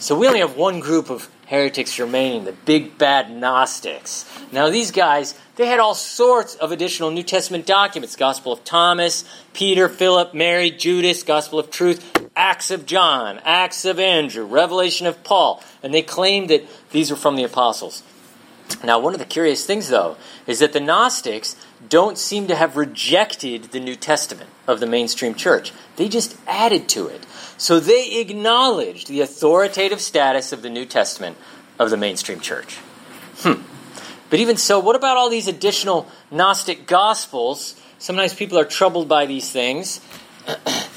[0.00, 4.28] So we only have one group of heretics remaining, the big bad Gnostics.
[4.50, 9.24] Now, these guys, they had all sorts of additional New Testament documents Gospel of Thomas,
[9.52, 15.22] Peter, Philip, Mary, Judas, Gospel of Truth, Acts of John, Acts of Andrew, Revelation of
[15.22, 15.62] Paul.
[15.84, 18.02] And they claimed that these were from the apostles.
[18.82, 21.56] Now, one of the curious things, though, is that the Gnostics
[21.88, 25.72] don't seem to have rejected the New Testament of the mainstream church.
[25.96, 27.26] They just added to it.
[27.56, 31.36] So they acknowledged the authoritative status of the New Testament
[31.78, 32.76] of the mainstream church.
[33.38, 33.62] Hmm.
[34.30, 37.76] But even so, what about all these additional Gnostic Gospels?
[37.98, 40.00] Sometimes people are troubled by these things.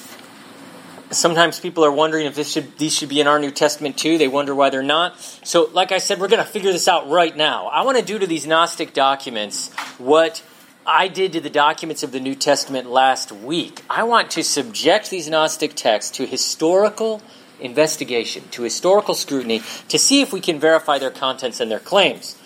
[1.16, 4.18] Sometimes people are wondering if should, these should be in our New Testament too.
[4.18, 5.20] They wonder why they're not.
[5.44, 7.68] So, like I said, we're going to figure this out right now.
[7.68, 10.44] I want to do to these Gnostic documents what
[10.86, 13.82] I did to the documents of the New Testament last week.
[13.90, 17.22] I want to subject these Gnostic texts to historical
[17.60, 22.38] investigation, to historical scrutiny, to see if we can verify their contents and their claims.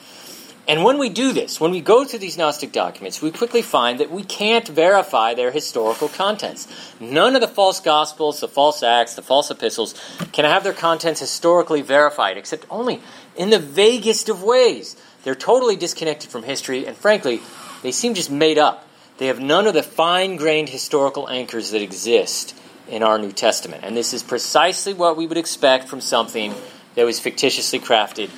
[0.70, 4.00] And when we do this, when we go through these Gnostic documents, we quickly find
[4.00, 6.68] that we can't verify their historical contents.
[7.00, 9.96] None of the false Gospels, the false Acts, the false epistles
[10.32, 13.02] can have their contents historically verified, except only
[13.36, 14.96] in the vaguest of ways.
[15.24, 17.42] They're totally disconnected from history, and frankly,
[17.82, 18.88] they seem just made up.
[19.18, 22.56] They have none of the fine grained historical anchors that exist
[22.88, 23.84] in our New Testament.
[23.84, 26.54] And this is precisely what we would expect from something
[26.94, 28.30] that was fictitiously crafted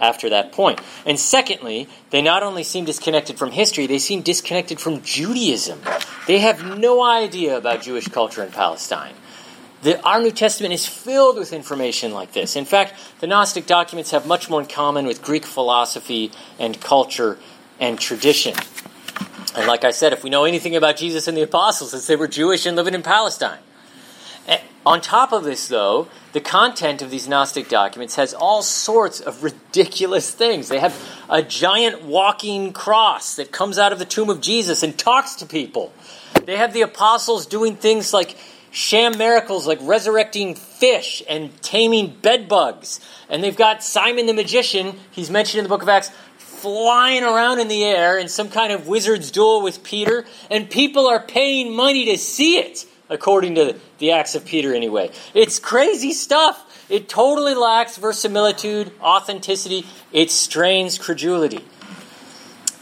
[0.00, 0.80] after that point.
[1.06, 5.80] And secondly, they not only seem disconnected from history, they seem disconnected from Judaism.
[6.26, 9.14] They have no idea about Jewish culture in Palestine.
[9.82, 12.56] The, our New Testament is filled with information like this.
[12.56, 17.38] In fact, the Gnostic documents have much more in common with Greek philosophy and culture
[17.78, 18.54] and tradition.
[19.56, 22.16] And like I said, if we know anything about Jesus and the apostles, it's they
[22.16, 23.58] were Jewish and living in Palestine.
[24.86, 29.44] On top of this, though, the content of these Gnostic documents has all sorts of
[29.44, 30.68] ridiculous things.
[30.68, 34.98] They have a giant walking cross that comes out of the tomb of Jesus and
[34.98, 35.92] talks to people.
[36.46, 38.36] They have the apostles doing things like
[38.70, 43.00] sham miracles like resurrecting fish and taming bedbugs.
[43.28, 47.58] And they've got Simon the magician, he's mentioned in the book of Acts, flying around
[47.58, 51.74] in the air in some kind of wizard's duel with Peter, and people are paying
[51.74, 55.10] money to see it, according to the Acts of Peter, anyway.
[55.34, 56.66] It's crazy stuff.
[56.88, 61.64] It totally lacks verisimilitude, authenticity, it strains credulity.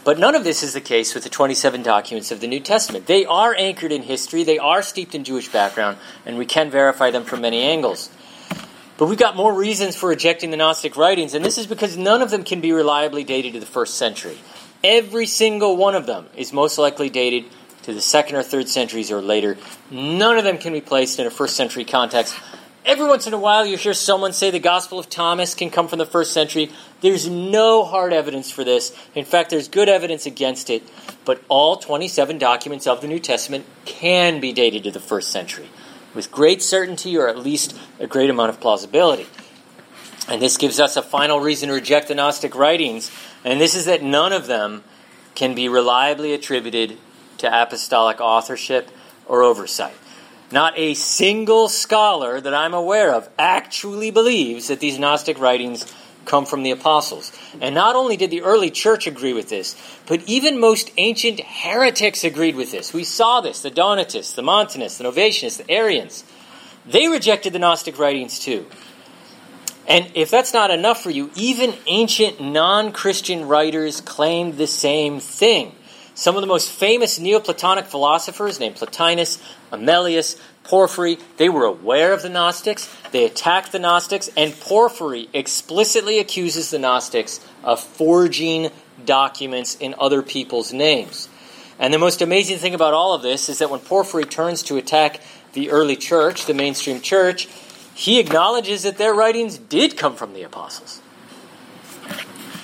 [0.03, 3.05] But none of this is the case with the 27 documents of the New Testament.
[3.05, 7.11] They are anchored in history, they are steeped in Jewish background, and we can verify
[7.11, 8.09] them from many angles.
[8.97, 12.21] But we've got more reasons for rejecting the Gnostic writings, and this is because none
[12.21, 14.37] of them can be reliably dated to the first century.
[14.83, 17.45] Every single one of them is most likely dated
[17.83, 19.57] to the second or third centuries or later.
[19.89, 22.35] None of them can be placed in a first century context.
[22.85, 25.87] Every once in a while, you hear someone say the Gospel of Thomas can come
[25.87, 26.71] from the first century.
[27.01, 28.95] There's no hard evidence for this.
[29.15, 30.83] In fact, there's good evidence against it.
[31.25, 35.69] But all 27 documents of the New Testament can be dated to the first century
[36.13, 39.27] with great certainty or at least a great amount of plausibility.
[40.27, 43.11] And this gives us a final reason to reject the Gnostic writings,
[43.43, 44.83] and this is that none of them
[45.33, 46.97] can be reliably attributed
[47.39, 48.89] to apostolic authorship
[49.27, 49.95] or oversight.
[50.51, 55.85] Not a single scholar that I'm aware of actually believes that these Gnostic writings
[56.25, 57.31] come from the apostles.
[57.61, 59.75] And not only did the early church agree with this,
[60.07, 62.93] but even most ancient heretics agreed with this.
[62.93, 66.23] We saw this the Donatists, the Montanists, the Novatianists, the Arians.
[66.85, 68.65] They rejected the Gnostic writings too.
[69.87, 75.19] And if that's not enough for you, even ancient non Christian writers claimed the same
[75.19, 75.73] thing.
[76.19, 82.23] Some of the most famous Neoplatonic philosophers, named Plotinus, Amelius, Porphyry, they were aware of
[82.23, 88.69] the Gnostics, they attacked the Gnostics, and Porphyry explicitly accuses the Gnostics of forging
[89.05, 91.29] documents in other people's names.
[91.79, 94.75] And the most amazing thing about all of this is that when Porphyry turns to
[94.75, 95.21] attack
[95.53, 97.47] the early church, the mainstream church,
[97.93, 101.01] he acknowledges that their writings did come from the apostles.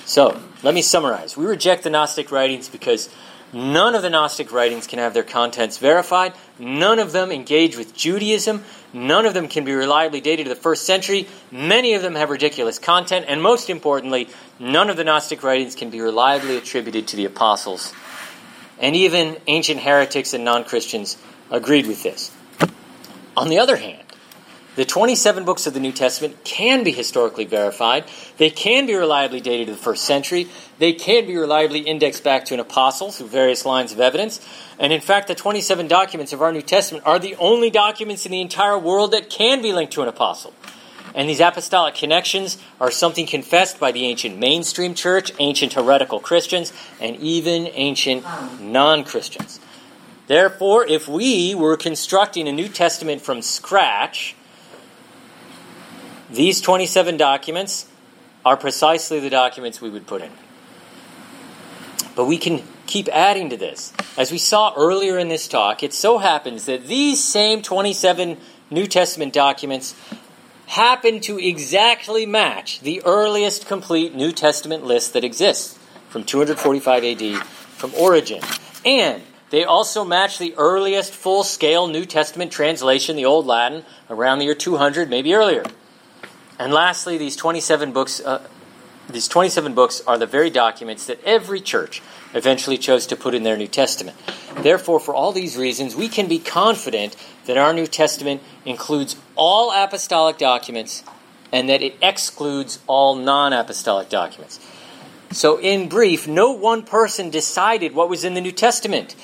[0.04, 1.38] So, let me summarize.
[1.38, 3.08] We reject the Gnostic writings because
[3.52, 6.34] None of the Gnostic writings can have their contents verified.
[6.58, 8.64] None of them engage with Judaism.
[8.92, 11.28] None of them can be reliably dated to the first century.
[11.50, 13.26] Many of them have ridiculous content.
[13.28, 14.28] And most importantly,
[14.58, 17.92] none of the Gnostic writings can be reliably attributed to the apostles.
[18.78, 21.16] And even ancient heretics and non Christians
[21.50, 22.32] agreed with this.
[23.36, 24.05] On the other hand,
[24.76, 28.04] the 27 books of the New Testament can be historically verified.
[28.36, 30.48] They can be reliably dated to the first century.
[30.78, 34.46] They can be reliably indexed back to an apostle through various lines of evidence.
[34.78, 38.32] And in fact, the 27 documents of our New Testament are the only documents in
[38.32, 40.52] the entire world that can be linked to an apostle.
[41.14, 46.74] And these apostolic connections are something confessed by the ancient mainstream church, ancient heretical Christians,
[47.00, 48.24] and even ancient
[48.60, 49.58] non Christians.
[50.26, 54.35] Therefore, if we were constructing a New Testament from scratch,
[56.30, 57.86] these 27 documents
[58.44, 60.30] are precisely the documents we would put in.
[62.14, 63.92] But we can keep adding to this.
[64.16, 68.38] As we saw earlier in this talk, it so happens that these same 27
[68.70, 69.94] New Testament documents
[70.66, 77.42] happen to exactly match the earliest complete New Testament list that exists from 245 AD
[77.44, 78.40] from Origen.
[78.84, 84.38] And they also match the earliest full scale New Testament translation, the Old Latin, around
[84.38, 85.64] the year 200, maybe earlier.
[86.58, 88.46] And lastly, these 27 books, uh,
[89.08, 92.02] these 27 books are the very documents that every church
[92.34, 94.16] eventually chose to put in their New Testament.
[94.58, 97.14] Therefore, for all these reasons, we can be confident
[97.44, 101.04] that our New Testament includes all apostolic documents
[101.52, 104.58] and that it excludes all non apostolic documents.
[105.32, 109.14] So, in brief, no one person decided what was in the New Testament.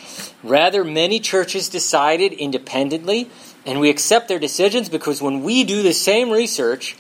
[0.42, 3.30] Rather, many churches decided independently,
[3.64, 6.96] and we accept their decisions because when we do the same research,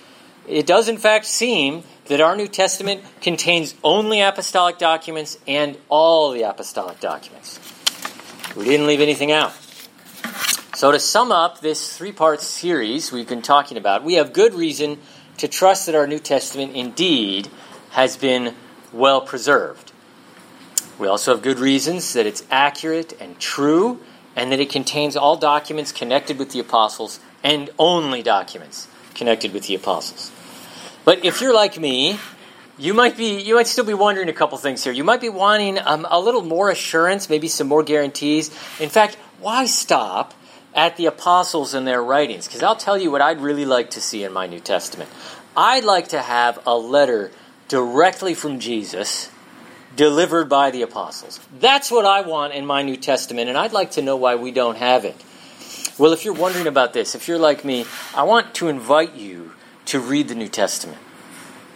[0.46, 6.32] it does, in fact, seem that our New Testament contains only apostolic documents and all
[6.32, 7.60] the apostolic documents.
[8.56, 9.52] We didn't leave anything out.
[10.74, 14.54] So, to sum up this three part series we've been talking about, we have good
[14.54, 14.98] reason
[15.38, 17.48] to trust that our New Testament indeed
[17.90, 18.54] has been
[18.92, 19.92] well preserved.
[20.98, 24.00] We also have good reasons that it's accurate and true,
[24.34, 29.66] and that it contains all documents connected with the apostles and only documents connected with
[29.66, 30.30] the apostles.
[31.04, 32.18] But if you're like me,
[32.78, 34.92] you might be you might still be wondering a couple things here.
[34.92, 38.48] You might be wanting um, a little more assurance, maybe some more guarantees.
[38.80, 40.34] In fact, why stop
[40.74, 42.46] at the apostles and their writings?
[42.46, 45.10] Because I'll tell you what I'd really like to see in my New Testament.
[45.56, 47.30] I'd like to have a letter
[47.68, 49.30] directly from Jesus
[49.96, 51.40] delivered by the apostles.
[51.60, 54.50] That's what I want in my New Testament, and I'd like to know why we
[54.50, 55.16] don't have it.
[55.98, 59.52] Well, if you're wondering about this, if you're like me, I want to invite you
[59.86, 60.98] to read the New Testament.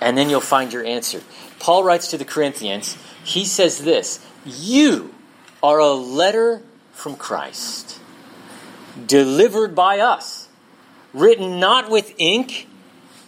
[0.00, 1.22] And then you'll find your answer.
[1.58, 5.14] Paul writes to the Corinthians, he says this You
[5.62, 8.00] are a letter from Christ,
[9.06, 10.48] delivered by us,
[11.12, 12.68] written not with ink,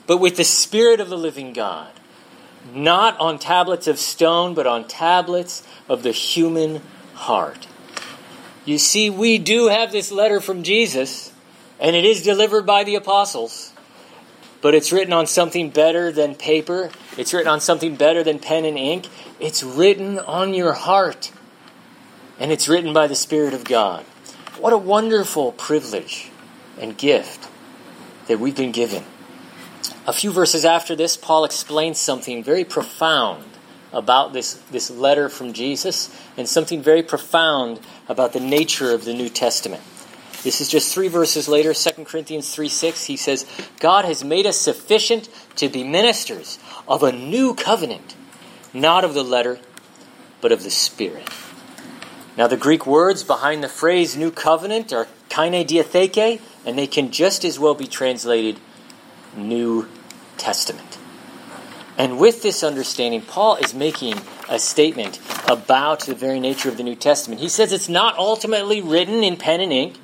[0.06, 1.92] but with the Spirit of the living God,
[2.72, 6.82] not on tablets of stone, but on tablets of the human
[7.14, 7.67] heart.
[8.68, 11.32] You see, we do have this letter from Jesus,
[11.80, 13.72] and it is delivered by the apostles,
[14.60, 16.90] but it's written on something better than paper.
[17.16, 19.08] It's written on something better than pen and ink.
[19.40, 21.32] It's written on your heart,
[22.38, 24.04] and it's written by the Spirit of God.
[24.58, 26.30] What a wonderful privilege
[26.78, 27.48] and gift
[28.26, 29.04] that we've been given.
[30.06, 33.47] A few verses after this, Paul explains something very profound
[33.92, 39.14] about this, this letter from Jesus and something very profound about the nature of the
[39.14, 39.82] New Testament.
[40.42, 43.04] This is just three verses later, 2 Corinthians 3 6.
[43.04, 43.44] He says,
[43.80, 48.14] God has made us sufficient to be ministers of a new covenant,
[48.72, 49.58] not of the letter,
[50.40, 51.28] but of the Spirit.
[52.36, 57.10] Now, the Greek words behind the phrase new covenant are kaine diatheke, and they can
[57.10, 58.60] just as well be translated
[59.36, 59.88] New
[60.36, 60.97] Testament.
[61.98, 64.14] And with this understanding, Paul is making
[64.48, 65.18] a statement
[65.48, 67.40] about the very nature of the New Testament.
[67.40, 69.98] He says it's not ultimately written in pen and ink,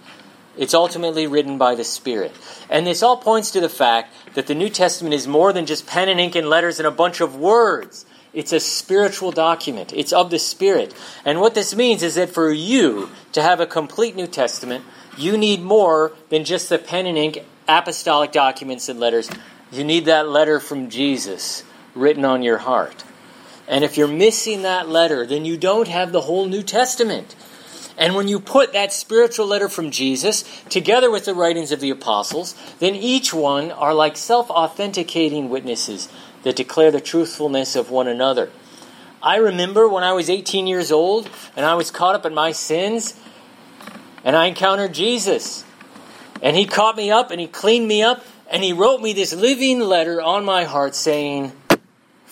[0.59, 2.33] it's ultimately written by the Spirit.
[2.69, 5.87] And this all points to the fact that the New Testament is more than just
[5.87, 8.07] pen and ink and letters and a bunch of words.
[8.33, 9.93] It's a spiritual document.
[9.93, 10.93] It's of the Spirit.
[11.25, 14.85] And what this means is that for you to have a complete New Testament,
[15.17, 19.31] you need more than just the pen and ink apostolic documents and letters.
[19.71, 21.63] You need that letter from Jesus
[21.95, 23.05] written on your heart.
[23.67, 27.35] And if you're missing that letter, then you don't have the whole New Testament.
[27.97, 31.91] And when you put that spiritual letter from Jesus together with the writings of the
[31.91, 36.09] apostles, then each one are like self authenticating witnesses
[36.43, 38.51] that declare the truthfulness of one another.
[39.23, 42.53] I remember when I was 18 years old and I was caught up in my
[42.53, 43.19] sins
[44.23, 45.65] and I encountered Jesus.
[46.43, 49.33] And he caught me up and he cleaned me up and he wrote me this
[49.33, 51.53] living letter on my heart saying,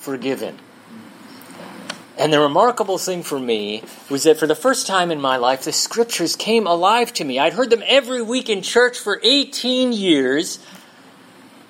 [0.03, 0.59] Forgiven.
[2.19, 5.63] And the remarkable thing for me was that for the first time in my life,
[5.63, 7.39] the scriptures came alive to me.
[7.39, 10.59] I'd heard them every week in church for 18 years,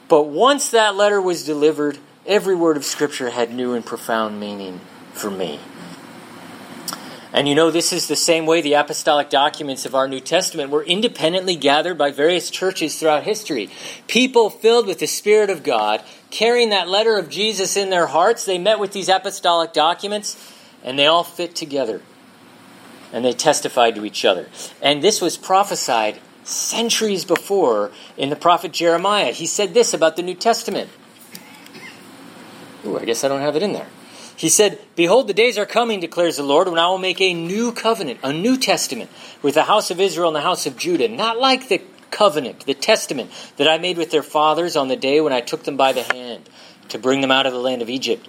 [0.08, 4.80] but once that letter was delivered, every word of scripture had new and profound meaning
[5.12, 5.60] for me.
[7.34, 10.70] And you know, this is the same way the apostolic documents of our New Testament
[10.70, 13.68] were independently gathered by various churches throughout history.
[14.06, 16.02] People filled with the Spirit of God,
[16.32, 20.36] carrying that letter of Jesus in their hearts, they met with these apostolic documents,
[20.82, 22.00] and they all fit together.
[23.12, 24.48] And they testified to each other.
[24.80, 29.32] And this was prophesied centuries before in the prophet Jeremiah.
[29.32, 30.90] He said this about the New Testament.
[32.84, 33.86] Ooh, I guess I don't have it in there.
[34.34, 37.34] He said, Behold, the days are coming, declares the Lord, when I will make a
[37.34, 39.10] new covenant, a new testament,
[39.42, 41.82] with the house of Israel and the house of Judah, not like the
[42.12, 45.64] covenant, the testament that I made with their fathers on the day when I took
[45.64, 46.48] them by the hand
[46.90, 48.28] to bring them out of the land of Egypt.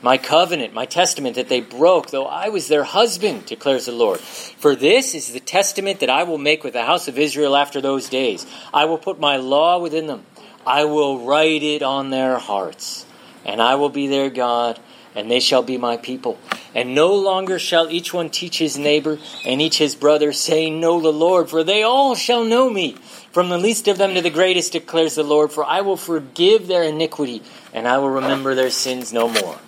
[0.00, 4.20] My covenant, my testament that they broke, though I was their husband, declares the Lord.
[4.20, 7.80] For this is the testament that I will make with the house of Israel after
[7.80, 8.46] those days.
[8.72, 10.24] I will put my law within them,
[10.66, 13.04] I will write it on their hearts,
[13.44, 14.78] and I will be their God
[15.14, 16.38] and they shall be my people.
[16.74, 21.00] And no longer shall each one teach his neighbor and each his brother, saying, Know
[21.00, 22.96] the Lord, for they all shall know me.
[23.34, 26.68] From the least of them to the greatest, declares the Lord, for I will forgive
[26.68, 29.58] their iniquity, and I will remember their sins no more.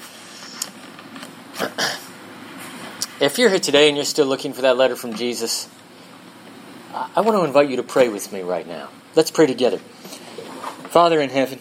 [3.21, 5.69] if you're here today and you're still looking for that letter from Jesus,
[6.95, 8.89] I want to invite you to pray with me right now.
[9.17, 9.79] Let's pray together.
[9.79, 11.59] Father in heaven,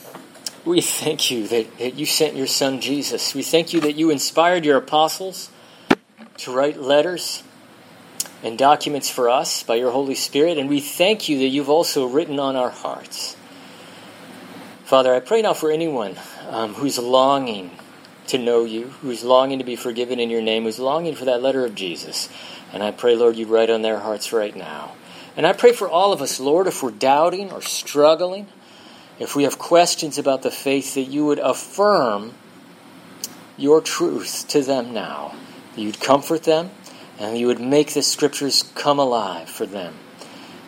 [0.63, 3.33] we thank you that, that you sent your son Jesus.
[3.33, 5.49] We thank you that you inspired your apostles
[6.37, 7.41] to write letters
[8.45, 12.05] and documents for us by your Holy Spirit, and we thank you that you've also
[12.05, 13.35] written on our hearts.
[14.83, 16.15] Father, I pray now for anyone
[16.49, 17.71] um, who's longing
[18.27, 21.41] to know you, who's longing to be forgiven in your name, who's longing for that
[21.41, 22.29] letter of Jesus.
[22.71, 24.93] And I pray, Lord, you write on their hearts right now.
[25.35, 28.45] And I pray for all of us, Lord, if we're doubting or struggling,
[29.17, 32.35] if we have questions about the faith, that you would affirm
[33.57, 35.33] your truth to them now.
[35.75, 36.69] That you'd comfort them,
[37.19, 39.93] and you would make the scriptures come alive for them.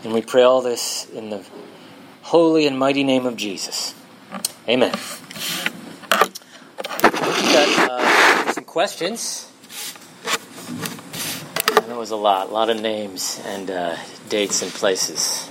[0.03, 1.43] And we pray all this in the
[2.21, 3.93] holy and mighty name of Jesus.
[4.67, 4.93] Amen.
[7.01, 9.51] Got uh, some questions.
[11.87, 13.95] That was a lot, a lot of names and uh,
[14.29, 15.49] dates and places.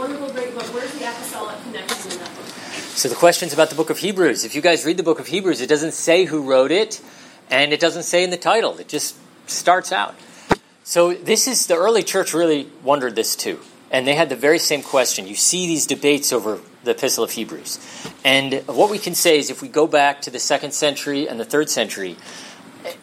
[0.00, 0.64] wonderful, great book.
[0.72, 2.89] Where's the apostolic connection in that book?
[3.00, 4.44] So the question's about the book of Hebrews.
[4.44, 7.00] If you guys read the book of Hebrews, it doesn't say who wrote it,
[7.48, 8.76] and it doesn't say in the title.
[8.76, 10.14] It just starts out.
[10.84, 13.58] So this is the early church really wondered this too.
[13.90, 15.26] And they had the very same question.
[15.26, 17.78] You see these debates over the Epistle of Hebrews.
[18.22, 21.40] And what we can say is if we go back to the second century and
[21.40, 22.16] the third century,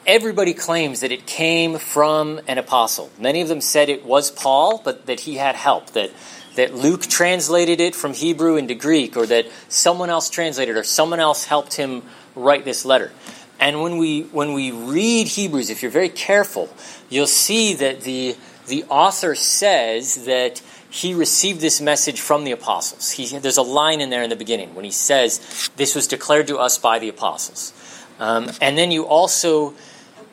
[0.06, 3.10] everybody claims that it came from an apostle.
[3.18, 6.12] Many of them said it was Paul, but that he had help, that
[6.58, 11.20] that Luke translated it from Hebrew into Greek, or that someone else translated, or someone
[11.20, 12.04] else helped him
[12.36, 13.12] write this letter.
[13.60, 16.70] And when we when we read Hebrews, if you're very careful,
[17.10, 18.36] you'll see that the
[18.68, 23.12] the author says that he received this message from the apostles.
[23.12, 26.48] He, there's a line in there in the beginning when he says, This was declared
[26.48, 27.74] to us by the apostles.
[28.20, 29.74] Um, and then you also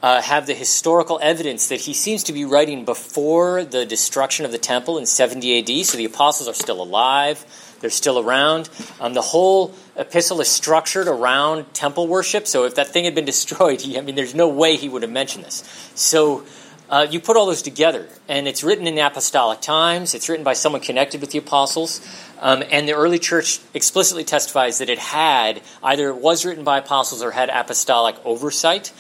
[0.04, 4.52] uh, have the historical evidence that he seems to be writing before the destruction of
[4.52, 5.86] the temple in 70 AD.
[5.86, 7.42] So the apostles are still alive,
[7.80, 8.68] they're still around.
[9.00, 12.46] Um, the whole epistle is structured around temple worship.
[12.46, 15.00] So if that thing had been destroyed, he, I mean, there's no way he would
[15.00, 15.64] have mentioned this.
[15.94, 16.44] So
[16.90, 20.14] uh, you put all those together, and it's written in apostolic times.
[20.14, 22.06] It's written by someone connected with the apostles,
[22.42, 26.76] um, and the early church explicitly testifies that it had either it was written by
[26.76, 28.92] apostles or had apostolic oversight.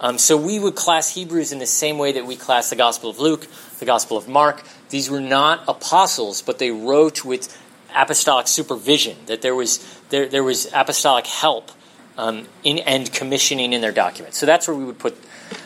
[0.00, 3.10] Um, so we would class Hebrews in the same way that we class the Gospel
[3.10, 3.46] of Luke,
[3.78, 4.62] the Gospel of Mark.
[4.88, 7.54] These were not apostles, but they wrote with
[7.94, 9.16] apostolic supervision.
[9.26, 9.78] That there was
[10.08, 11.70] there, there was apostolic help
[12.16, 14.38] um, in and commissioning in their documents.
[14.38, 15.16] So that's where we would put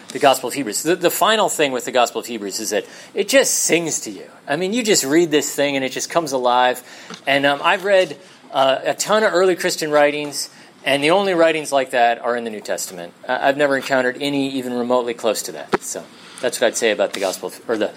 [0.08, 0.82] the Gospel of Hebrews.
[0.82, 4.10] The, the final thing with the Gospel of Hebrews is that it just sings to
[4.10, 4.30] you.
[4.46, 6.82] I mean, you just read this thing and it just comes alive.
[7.26, 8.16] And um, I've read
[8.52, 10.48] uh, a ton of early Christian writings,
[10.84, 13.14] and the only writings like that are in the New Testament.
[13.26, 15.82] I've never encountered any even remotely close to that.
[15.82, 16.04] So
[16.40, 17.92] that's what I'd say about the Gospel of, or the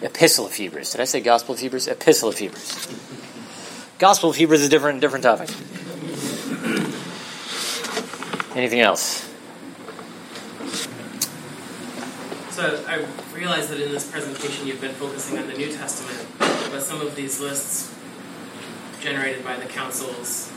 [0.00, 0.92] Epistle of Hebrews.
[0.92, 1.88] Did I say Gospel of Hebrews?
[1.88, 2.86] Epistle of Hebrews.
[3.98, 5.50] Gospel of Hebrews is a different different topic.
[8.56, 9.22] Anything else?
[12.50, 13.04] So I
[13.34, 17.14] realize that in this presentation you've been focusing on the New Testament, but some of
[17.14, 17.94] these lists
[19.00, 20.50] generated by the councils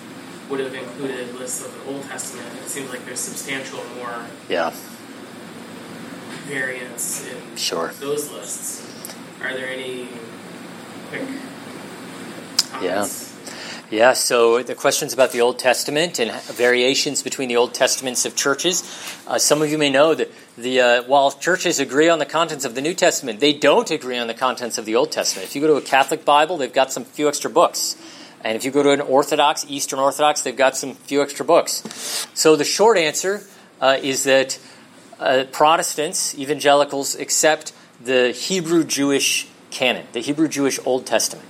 [0.50, 2.47] would have included lists of the Old Testament.
[2.64, 4.74] It seems like there's substantial more Yeah,
[6.47, 7.93] variance in sure.
[8.00, 8.86] those lists.
[9.41, 10.08] Are there any
[11.10, 11.24] quick
[12.82, 13.08] Yeah.
[13.91, 18.36] Yeah, so the questions about the Old Testament and variations between the Old Testaments of
[18.36, 18.84] churches.
[19.26, 20.30] Uh, some of you may know that
[20.60, 24.20] the uh, while churches agree on the contents of the New Testament, they don't agree
[24.20, 25.47] on the contents of the Old Testament.
[25.47, 27.95] If you go to a Catholic Bible, they've got some few extra books.
[28.44, 32.28] And if you go to an Orthodox, Eastern Orthodox, they've got some few extra books.
[32.34, 33.42] So the short answer
[33.82, 34.60] uh, is that
[35.20, 41.48] uh, Protestants, evangelicals, accept the Hebrew Jewish canon, the Hebrew Jewish Old Testament.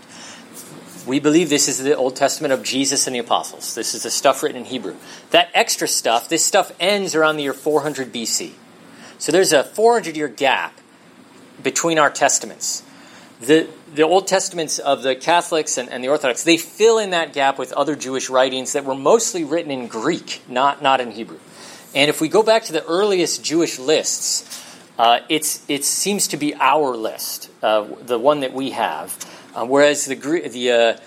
[1.05, 3.73] We believe this is the Old Testament of Jesus and the apostles.
[3.75, 4.95] This is the stuff written in Hebrew.
[5.31, 8.51] That extra stuff, this stuff ends around the year 400 BC.
[9.17, 10.79] So there's a 400 year gap
[11.61, 12.83] between our testaments.
[13.41, 17.33] The, the Old Testaments of the Catholics and, and the Orthodox, they fill in that
[17.33, 21.39] gap with other Jewish writings that were mostly written in Greek, not, not in Hebrew.
[21.95, 24.65] And if we go back to the earliest Jewish lists,
[24.97, 29.17] uh, it's, it seems to be our list, uh, the one that we have.
[29.55, 30.97] Uh, whereas the, the uh,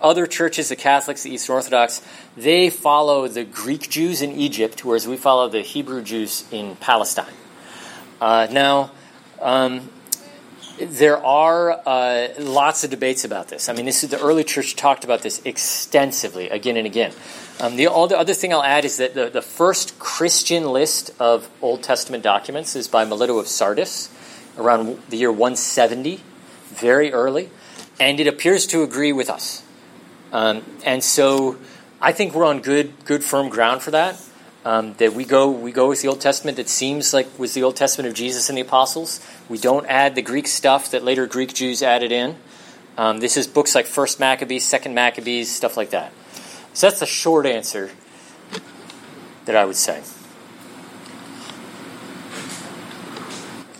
[0.00, 2.00] other churches, the Catholics, the Eastern Orthodox,
[2.36, 7.32] they follow the Greek Jews in Egypt, whereas we follow the Hebrew Jews in Palestine.
[8.20, 8.92] Uh, now,
[9.40, 9.90] um,
[10.80, 13.68] there are uh, lots of debates about this.
[13.68, 17.12] I mean, this is the early church talked about this extensively, again and again.
[17.60, 21.10] Um, the, all the other thing I'll add is that the, the first Christian list
[21.20, 24.10] of Old Testament documents is by Melito of Sardis,
[24.56, 26.20] around the year 170,
[26.68, 27.50] very early,
[27.98, 29.62] and it appears to agree with us.
[30.32, 31.58] Um, and so,
[32.00, 34.22] I think we're on good, good, firm ground for that.
[34.62, 37.62] Um, that we go we go with the Old Testament that seems like was the
[37.62, 39.26] Old Testament of Jesus and the apostles.
[39.48, 42.36] We don't add the Greek stuff that later Greek Jews added in.
[42.98, 46.12] Um, this is books like First Maccabees, Second Maccabees, stuff like that.
[46.74, 47.90] So that's the short answer
[49.46, 50.02] that I would say.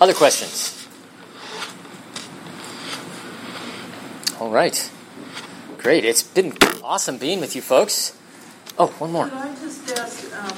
[0.00, 0.88] Other questions?
[4.40, 4.90] All right.
[5.76, 6.06] Great.
[6.06, 8.16] It's been awesome being with you folks.
[8.82, 9.28] Oh, one more.
[9.28, 10.56] Could I just ask, um,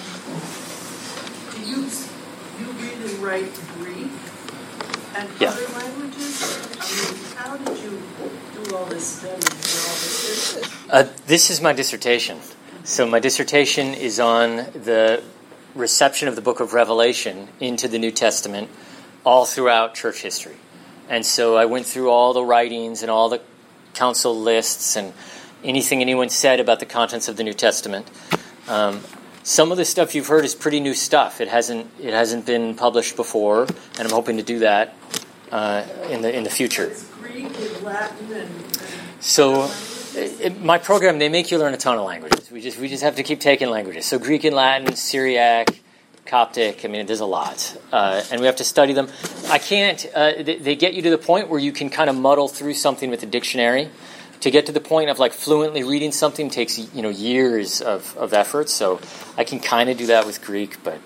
[1.50, 1.78] do you,
[2.60, 4.12] you read and write Greek
[5.16, 5.48] and Yeah.
[5.48, 6.40] other languages?
[6.78, 8.00] I mean, how did you
[8.62, 10.70] do all this study for all this?
[10.88, 12.38] Uh, this is my dissertation.
[12.84, 15.24] So, my dissertation is on the
[15.74, 18.68] reception of the book of Revelation into the New Testament
[19.26, 20.58] all throughout church history.
[21.08, 23.40] And so, I went through all the writings and all the
[23.94, 25.12] council lists and
[25.64, 28.08] anything anyone said about the contents of the New Testament.
[28.68, 29.00] Um,
[29.42, 31.40] some of the stuff you've heard is pretty new stuff.
[31.40, 34.94] It hasn't it hasn't been published before, and I'm hoping to do that
[35.50, 36.84] uh, in the in the future.
[36.84, 38.42] It's Greek and Latin and.
[38.42, 39.68] and So,
[40.14, 42.50] it- my program they make you learn a ton of languages.
[42.50, 44.06] We just we just have to keep taking languages.
[44.06, 45.68] So Greek and Latin, Syriac,
[46.26, 46.84] Coptic.
[46.84, 49.08] I mean, there's a lot, uh, and we have to study them.
[49.48, 50.06] I can't.
[50.14, 52.74] Uh, they, they get you to the point where you can kind of muddle through
[52.74, 53.88] something with a dictionary.
[54.42, 58.16] To get to the point of like fluently reading something takes you know years of,
[58.16, 58.68] of effort.
[58.68, 59.00] So
[59.36, 60.98] I can kind of do that with Greek, but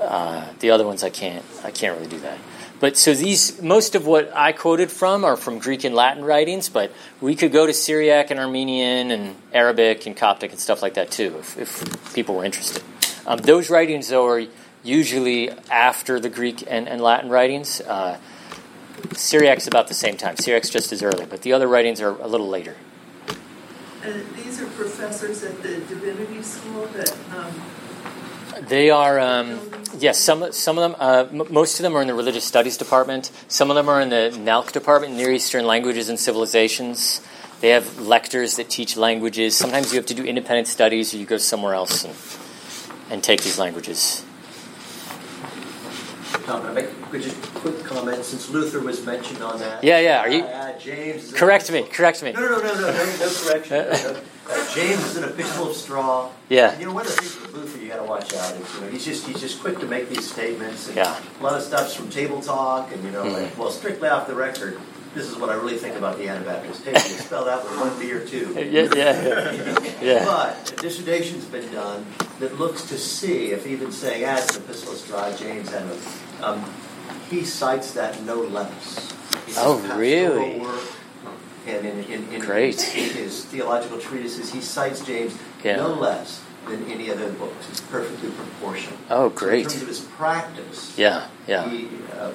[0.00, 1.44] uh, the other ones I can't.
[1.62, 2.38] I can't really do that.
[2.80, 6.68] But so these, most of what I quoted from are from Greek and Latin writings,
[6.68, 10.94] but we could go to Syriac and Armenian and Arabic and Coptic and stuff like
[10.94, 12.82] that too, if, if people were interested.
[13.26, 14.46] Um, those writings, though, are
[14.82, 17.80] usually after the Greek and, and Latin writings.
[17.80, 18.18] Uh,
[19.12, 20.36] Syriac's about the same time.
[20.36, 22.76] Syriac's just as early, but the other writings are a little later.
[24.02, 27.52] And these are professors at the divinity school that, um,
[28.68, 29.60] They are, um,
[29.98, 32.76] yes, some, some of them, uh, m- most of them are in the religious studies
[32.76, 33.30] department.
[33.48, 37.20] Some of them are in the NELC department, Near Eastern Languages and Civilizations.
[37.60, 39.56] They have lectors that teach languages.
[39.56, 42.14] Sometimes you have to do independent studies or you go somewhere else and,
[43.10, 44.22] and take these languages.
[46.44, 49.82] Tom, can I make a could just quick comment since Luther was mentioned on that.
[49.82, 51.32] Yeah, yeah, are you- Uh, uh, James.
[51.32, 51.84] Correct me.
[51.84, 52.32] Correct me.
[52.32, 53.76] No, no, no, no, no, no, no correction.
[53.78, 54.20] No, no.
[54.46, 56.28] Uh, James is an epistle of straw.
[56.50, 56.72] Yeah.
[56.72, 58.74] And, you know, one of the things with Luther you got to watch out is,
[58.74, 60.86] you know, he's just he's just quick to make these statements.
[60.88, 61.16] And Yeah.
[61.40, 63.32] A lot of stuff's from table talk, and you know, Mhm.
[63.42, 64.76] like, well, strictly off the record.
[65.14, 66.84] This is what I really think about the Anabaptist.
[66.84, 68.52] Hey, you spell that with one B or two.
[68.70, 70.24] Yeah, yeah, yeah.
[70.26, 72.04] But a dissertation's been done
[72.40, 75.84] that looks to see if even saying, ah, it's an epistle of straw, James had
[75.84, 75.96] a,
[76.44, 76.64] um,
[77.30, 79.12] he cites that no less.
[79.56, 80.60] Oh, really?
[80.60, 80.80] Work,
[81.66, 82.80] and in, in, in, Great.
[82.80, 85.76] his theological treatises, he cites James Yeah.
[85.76, 87.68] no less than any other books.
[87.70, 88.96] It's perfectly proportional.
[89.10, 89.62] Oh, So in great.
[89.68, 91.68] terms of his practice, Yeah, yeah.
[91.68, 91.88] he,
[92.18, 92.32] uh,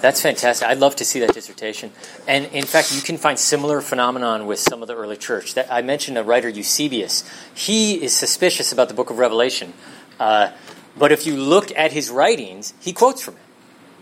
[0.00, 0.66] That's fantastic.
[0.68, 1.92] I'd love to see that dissertation.
[2.26, 5.54] And in fact, you can find similar phenomenon with some of the early church.
[5.54, 7.24] That I mentioned a writer Eusebius.
[7.54, 9.72] He is suspicious about the Book of Revelation,
[10.20, 10.50] uh,
[10.96, 13.40] but if you look at his writings, he quotes from it,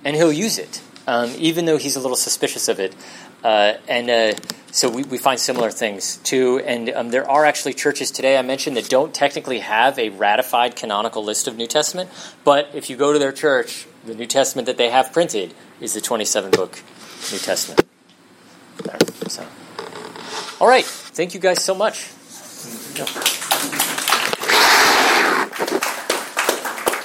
[0.04, 2.94] and he'll use it, um, even though he's a little suspicious of it.
[3.42, 4.38] Uh, and uh,
[4.70, 6.60] so we, we find similar things too.
[6.64, 10.76] And um, there are actually churches today I mentioned that don't technically have a ratified
[10.76, 12.10] canonical list of New Testament,
[12.44, 15.94] but if you go to their church, the New Testament that they have printed is
[15.94, 16.82] the 27 book
[17.32, 17.86] New Testament.
[18.82, 18.98] There.
[19.28, 19.46] So,
[20.60, 20.84] all right.
[20.84, 22.08] Thank you guys so much.